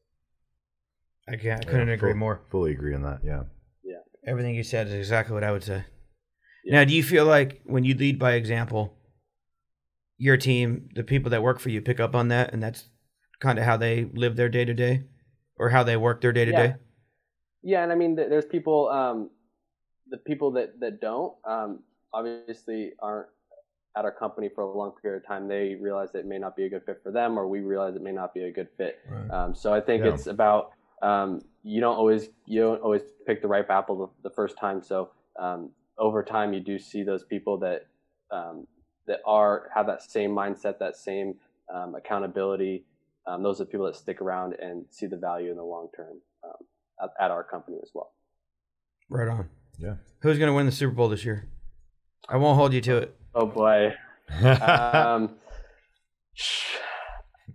i, 1.28 1.36
can't, 1.36 1.66
I 1.66 1.70
couldn't 1.70 1.88
Yeah, 1.88 1.94
agree 1.96 2.12
full- 2.12 2.20
more 2.20 2.42
Fully 2.52 2.72
agree 2.74 2.94
on 2.94 3.02
that. 3.04 3.20
Yeah. 3.24 3.44
Yeah. 3.84 3.98
Everything 4.28 4.54
you 4.56 4.64
said 4.64 4.88
is 4.88 4.94
exactly 4.94 5.34
what 5.34 5.44
i 5.44 5.52
would 5.52 5.64
say 5.64 5.86
Yeah. 6.64 6.80
now 6.80 6.84
do 6.86 6.94
you 6.96 7.02
feel 7.04 7.26
like 7.26 7.62
when 7.66 7.84
you 7.84 7.96
lead 7.96 8.20
by 8.20 8.34
example 8.34 8.94
your 10.18 10.38
team 10.38 10.90
the 10.96 11.04
people 11.04 11.30
that 11.32 11.42
work 11.44 11.60
for 11.60 11.70
you 11.70 11.82
pick 11.82 12.00
up 12.00 12.16
on 12.16 12.28
that 12.30 12.54
and 12.54 12.62
that's 12.62 12.86
kind 13.40 13.58
of 13.60 13.66
how 13.66 13.76
they 13.78 14.06
live 14.14 14.36
their 14.36 14.50
day 14.50 14.66
to 14.66 14.74
day 14.74 15.04
or 15.58 15.70
how 15.70 15.84
they 15.84 15.98
work 15.98 16.22
their 16.22 16.32
day 16.32 16.46
to 16.46 16.52
day 16.52 16.76
Yeah, 17.64 17.82
and 17.84 17.92
I 17.92 17.96
mean, 17.96 18.16
there's 18.16 18.46
people, 18.46 18.90
um, 18.90 19.32
the 20.10 20.18
people 20.18 20.52
that 20.52 20.80
that 20.80 21.02
don't, 21.02 21.34
um, 21.44 21.80
obviously 22.14 22.94
aren't 23.00 23.28
at 23.98 24.06
our 24.06 24.12
company 24.12 24.50
for 24.54 24.62
a 24.64 24.78
long 24.78 24.92
period 25.02 25.22
of 25.22 25.28
time. 25.28 25.48
They 25.48 25.76
realize 25.76 26.10
it 26.16 26.26
may 26.26 26.38
not 26.38 26.56
be 26.56 26.66
a 26.66 26.70
good 26.70 26.84
fit 26.86 27.00
for 27.04 27.12
them, 27.12 27.38
or 27.40 27.48
we 27.48 27.62
realize 27.62 27.96
it 27.96 28.02
may 28.02 28.12
not 28.12 28.34
be 28.34 28.44
a 28.44 28.52
good 28.52 28.68
fit. 28.78 29.00
Um, 29.32 29.56
so 29.56 29.74
I 29.74 29.82
think 29.82 30.04
Yeah. 30.04 30.14
it's 30.14 30.28
about 30.28 30.74
um, 31.02 31.42
you 31.64 31.82
don't 31.82 31.96
always 31.96 32.30
you 32.46 32.62
don't 32.62 32.82
always 32.82 33.02
pick 33.26 33.42
the 33.42 33.48
ripe 33.48 33.70
apple 33.70 33.98
the, 34.24 34.30
the 34.30 34.36
first 34.36 34.58
time. 34.58 34.82
So 34.82 35.12
um, 35.40 35.72
over 35.98 36.24
time, 36.24 36.54
you 36.54 36.60
do 36.60 36.78
see 36.80 37.04
those 37.04 37.24
people 37.24 37.58
that 37.60 37.88
um, 38.32 38.68
that 39.08 39.20
are 39.26 39.70
have 39.74 39.88
that 39.88 40.02
same 40.04 40.32
mindset, 40.32 40.80
that 40.80 40.96
same 40.98 41.36
um, 41.74 41.96
accountability. 41.96 42.86
Um, 43.28 43.42
those 43.44 43.60
are 43.60 43.66
the 43.66 43.72
people 43.72 43.86
that 43.88 43.96
stick 43.96 44.22
around 44.22 44.54
and 44.62 44.86
see 44.90 45.08
the 45.08 45.18
value 45.18 45.50
in 45.50 45.58
the 45.58 45.64
long 45.64 45.88
term 45.96 46.22
um, 46.44 46.52
at, 47.02 47.10
at 47.26 47.32
our 47.32 47.44
company 47.44 47.78
as 47.82 47.90
well. 47.94 48.12
right 49.10 49.28
on 49.28 49.50
Yeah. 49.80 49.96
who's 50.20 50.38
going 50.38 50.48
to 50.50 50.54
win 50.54 50.66
the 50.68 50.72
super 50.72 50.94
bowl 50.94 51.10
this 51.10 51.26
year 51.26 51.48
i 52.30 52.38
won't 52.38 52.58
hold 52.58 52.74
you 52.74 52.82
to 52.82 52.98
it 52.98 53.16
Oh 53.38 53.46
boy, 53.48 53.94
um, 54.44 55.36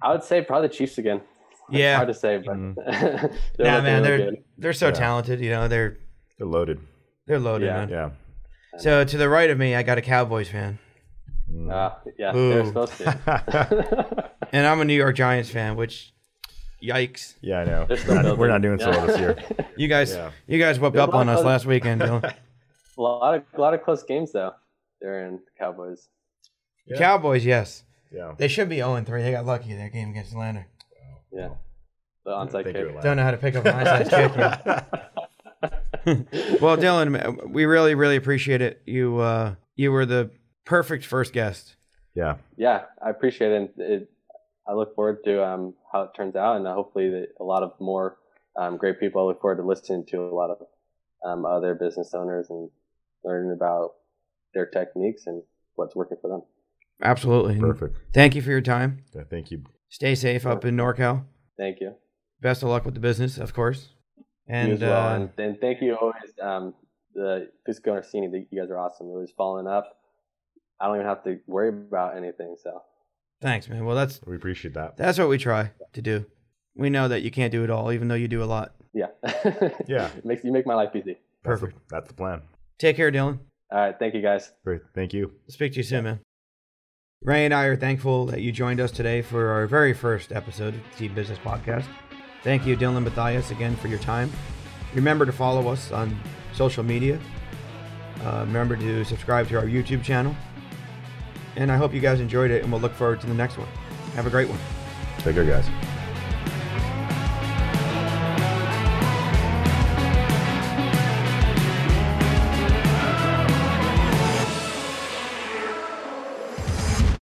I 0.02 0.12
would 0.12 0.22
say 0.22 0.42
probably 0.42 0.68
the 0.68 0.74
Chiefs 0.74 0.98
again. 0.98 1.22
It's 1.70 1.78
Yeah. 1.78 1.96
hard 1.96 2.08
to 2.08 2.14
say, 2.14 2.38
but 2.38 2.54
they're 2.76 3.30
nah, 3.58 3.80
man, 3.80 4.02
really 4.02 4.02
they're 4.02 4.18
good. 4.30 4.44
they're 4.58 4.72
so 4.72 4.86
Yeah. 4.88 4.92
talented. 4.92 5.40
You 5.40 5.50
know, 5.50 5.68
they're 5.68 5.96
They're 6.38 6.46
loaded. 6.46 6.80
they're 7.26 7.38
loaded, 7.38 7.66
Yeah. 7.66 7.76
man. 7.86 7.88
Yeah. 7.88 8.10
So 8.78 9.04
to 9.04 9.16
the 9.16 9.28
right 9.28 9.50
of 9.50 9.58
me, 9.58 9.74
I 9.74 9.82
got 9.82 9.98
a 9.98 10.02
Cowboys 10.02 10.48
fan, 10.50 10.78
Mm. 11.50 11.72
Ah, 11.72 11.98
yeah, 12.18 12.36
Ooh. 12.36 12.50
they're 12.50 12.66
supposed 12.66 12.92
to. 12.98 14.30
and 14.52 14.66
I'm 14.66 14.80
a 14.80 14.84
New 14.84 14.94
York 14.94 15.16
Giants 15.16 15.50
fan. 15.50 15.76
Which, 15.76 16.12
yikes! 16.82 17.34
yeah, 17.40 17.60
I 17.60 17.64
know. 17.64 17.86
We're 17.88 18.22
not, 18.22 18.38
we're 18.38 18.48
not 18.48 18.62
doing 18.62 18.78
so 18.78 18.90
well 18.90 19.06
this 19.06 19.18
year. 19.18 19.36
You 19.76 19.88
guys, 19.88 20.14
Yeah. 20.14 20.30
you 20.46 20.58
guys 20.60 20.78
whooped 20.78 20.96
up 20.98 21.12
on 21.14 21.28
us 21.28 21.42
last 21.42 21.66
weekend, 21.66 22.02
Dylan. 22.02 22.32
A 23.00 23.02
lot 23.02 23.34
of 23.34 23.42
a 23.54 23.60
lot 23.60 23.74
of 23.74 23.82
close 23.82 24.02
games 24.02 24.32
though. 24.32 24.52
They're 25.00 25.26
in 25.26 25.40
Cowboys. 25.58 26.08
The 26.86 26.96
Cowboys, 26.98 27.44
yes, 27.46 27.84
Yeah. 28.12 28.34
they 28.36 28.48
should 28.48 28.68
be 28.68 28.76
0 28.76 29.02
3. 29.04 29.22
They 29.22 29.30
got 29.30 29.46
lucky 29.46 29.70
in 29.70 29.78
that 29.78 29.92
game 29.92 30.10
against 30.10 30.32
Atlanta. 30.32 30.66
Yeah, 31.32 31.50
the 32.24 32.30
onside 32.32 32.64
They 32.64 32.72
do 32.72 32.86
kick. 32.88 32.96
it 32.96 33.02
Don't 33.02 33.16
know 33.16 33.22
how 33.22 33.30
to 33.30 33.36
pick 33.36 33.54
up 33.56 33.64
an 33.64 33.72
onside 33.74 34.10
kick. 34.10 34.36
yet. 34.36 35.12
well, 36.60 36.76
Dylan, 36.76 37.50
we 37.50 37.64
really, 37.66 37.94
really 37.94 38.16
appreciate 38.16 38.60
it. 38.60 38.82
You, 38.86 39.18
uh, 39.18 39.54
you 39.76 39.92
were 39.92 40.06
the 40.06 40.30
perfect 40.64 41.04
first 41.04 41.32
guest. 41.32 41.76
Yeah. 42.14 42.36
Yeah, 42.56 42.84
I 43.04 43.10
appreciate 43.10 43.52
it. 43.52 43.56
And 43.56 43.68
it 43.78 44.10
I 44.66 44.72
look 44.74 44.94
forward 44.94 45.22
to 45.24 45.44
um, 45.46 45.74
how 45.92 46.02
it 46.02 46.10
turns 46.16 46.36
out, 46.36 46.56
and 46.56 46.66
uh, 46.66 46.74
hopefully 46.74 47.10
that 47.10 47.28
a 47.40 47.44
lot 47.44 47.62
of 47.62 47.72
more 47.80 48.16
um, 48.56 48.76
great 48.76 49.00
people. 49.00 49.22
I 49.22 49.24
look 49.26 49.40
forward 49.40 49.56
to 49.56 49.62
listening 49.66 50.04
to 50.06 50.18
a 50.24 50.34
lot 50.34 50.50
of 50.50 50.66
um, 51.24 51.44
other 51.44 51.74
business 51.74 52.14
owners 52.14 52.50
and 52.50 52.70
learning 53.24 53.52
about 53.52 53.90
their 54.54 54.66
techniques 54.66 55.26
and 55.26 55.42
what's 55.76 55.94
working 55.96 56.18
for 56.20 56.28
them. 56.28 56.42
Absolutely. 57.02 57.58
Perfect. 57.58 57.96
Thank 58.12 58.34
you 58.34 58.42
for 58.42 58.50
your 58.50 58.60
time. 58.60 59.04
Yeah, 59.14 59.22
thank 59.28 59.50
you. 59.50 59.62
Stay 59.88 60.14
safe 60.14 60.46
up 60.46 60.64
in 60.64 60.76
NorCal. 60.76 61.24
Thank 61.58 61.80
you. 61.80 61.94
Best 62.40 62.62
of 62.62 62.68
luck 62.68 62.84
with 62.84 62.94
the 62.94 63.00
business, 63.00 63.38
of 63.38 63.54
course. 63.54 63.88
And 64.46 64.72
as 64.72 64.80
well, 64.80 65.06
uh, 65.08 65.14
and, 65.16 65.30
and 65.38 65.60
thank 65.60 65.80
you 65.80 65.94
always. 65.94 66.32
Um, 66.42 66.74
the 67.14 67.50
Fusco 67.68 67.88
Orsini, 67.88 68.46
you 68.50 68.60
guys 68.60 68.70
are 68.70 68.78
awesome. 68.78 69.06
Always 69.08 69.30
following 69.36 69.66
up. 69.66 69.96
I 70.80 70.86
don't 70.86 70.96
even 70.96 71.06
have 71.06 71.22
to 71.24 71.38
worry 71.46 71.68
about 71.68 72.16
anything. 72.16 72.56
So 72.62 72.82
thanks, 73.40 73.68
man. 73.68 73.84
Well, 73.84 73.96
that's 73.96 74.20
We 74.26 74.36
appreciate 74.36 74.74
that. 74.74 74.96
that's 74.96 75.18
what 75.18 75.28
we 75.28 75.38
try 75.38 75.70
to 75.92 76.02
do. 76.02 76.26
we 76.74 76.88
know 76.90 77.08
that 77.08 77.22
you 77.22 77.30
can't 77.30 77.52
do 77.52 77.64
it 77.64 77.70
all, 77.70 77.92
even 77.92 78.08
though 78.08 78.14
you 78.14 78.28
do 78.28 78.42
a 78.42 78.46
lot. 78.46 78.74
Yeah. 78.94 79.06
Yeah. 79.86 80.08
It 80.16 80.24
makes 80.24 80.44
you 80.44 80.52
make 80.52 80.66
my 80.66 80.74
life 80.74 80.90
easy. 80.94 81.14
That's 81.14 81.60
the- 81.60 81.66
Perfect. 81.66 81.78
That's 81.90 82.08
the 82.08 82.14
plan. 82.14 82.42
Take 82.80 82.96
care, 82.96 83.12
Dylan. 83.12 83.38
All 83.70 83.78
right. 83.78 83.94
Thank 83.96 84.14
you 84.14 84.22
guys. 84.22 84.52
Great. 84.64 84.80
Thank 84.94 85.12
you. 85.12 85.32
Speak 85.48 85.72
to 85.72 85.76
you 85.78 85.82
soon, 85.84 86.04
man. 86.04 86.20
Ray 87.22 87.44
and 87.44 87.52
I 87.52 87.64
are 87.64 87.76
thankful 87.76 88.24
that 88.26 88.40
you 88.40 88.50
joined 88.50 88.80
us 88.80 88.90
today 88.90 89.20
for 89.20 89.50
our 89.50 89.66
very 89.66 89.92
first 89.92 90.32
episode 90.32 90.74
of 90.74 90.80
the 90.90 90.96
Team 90.96 91.14
Business 91.14 91.38
Podcast. 91.38 91.84
Thank 92.42 92.66
you, 92.66 92.76
Dylan 92.76 93.04
Matthias, 93.04 93.50
again 93.50 93.76
for 93.76 93.88
your 93.88 93.98
time. 93.98 94.32
Remember 94.94 95.26
to 95.26 95.32
follow 95.32 95.68
us 95.68 95.92
on 95.92 96.18
social 96.54 96.82
media. 96.82 97.20
Uh, 98.24 98.44
remember 98.46 98.76
to 98.76 99.04
subscribe 99.04 99.46
to 99.48 99.58
our 99.58 99.66
YouTube 99.66 100.02
channel. 100.02 100.34
And 101.56 101.70
I 101.70 101.76
hope 101.76 101.92
you 101.92 102.00
guys 102.00 102.20
enjoyed 102.20 102.50
it, 102.50 102.62
and 102.62 102.72
we'll 102.72 102.80
look 102.80 102.94
forward 102.94 103.20
to 103.20 103.26
the 103.26 103.34
next 103.34 103.58
one. 103.58 103.68
Have 104.14 104.26
a 104.26 104.30
great 104.30 104.48
one. 104.48 104.58
Take 105.18 105.34
care, 105.34 105.44
guys. 105.44 105.89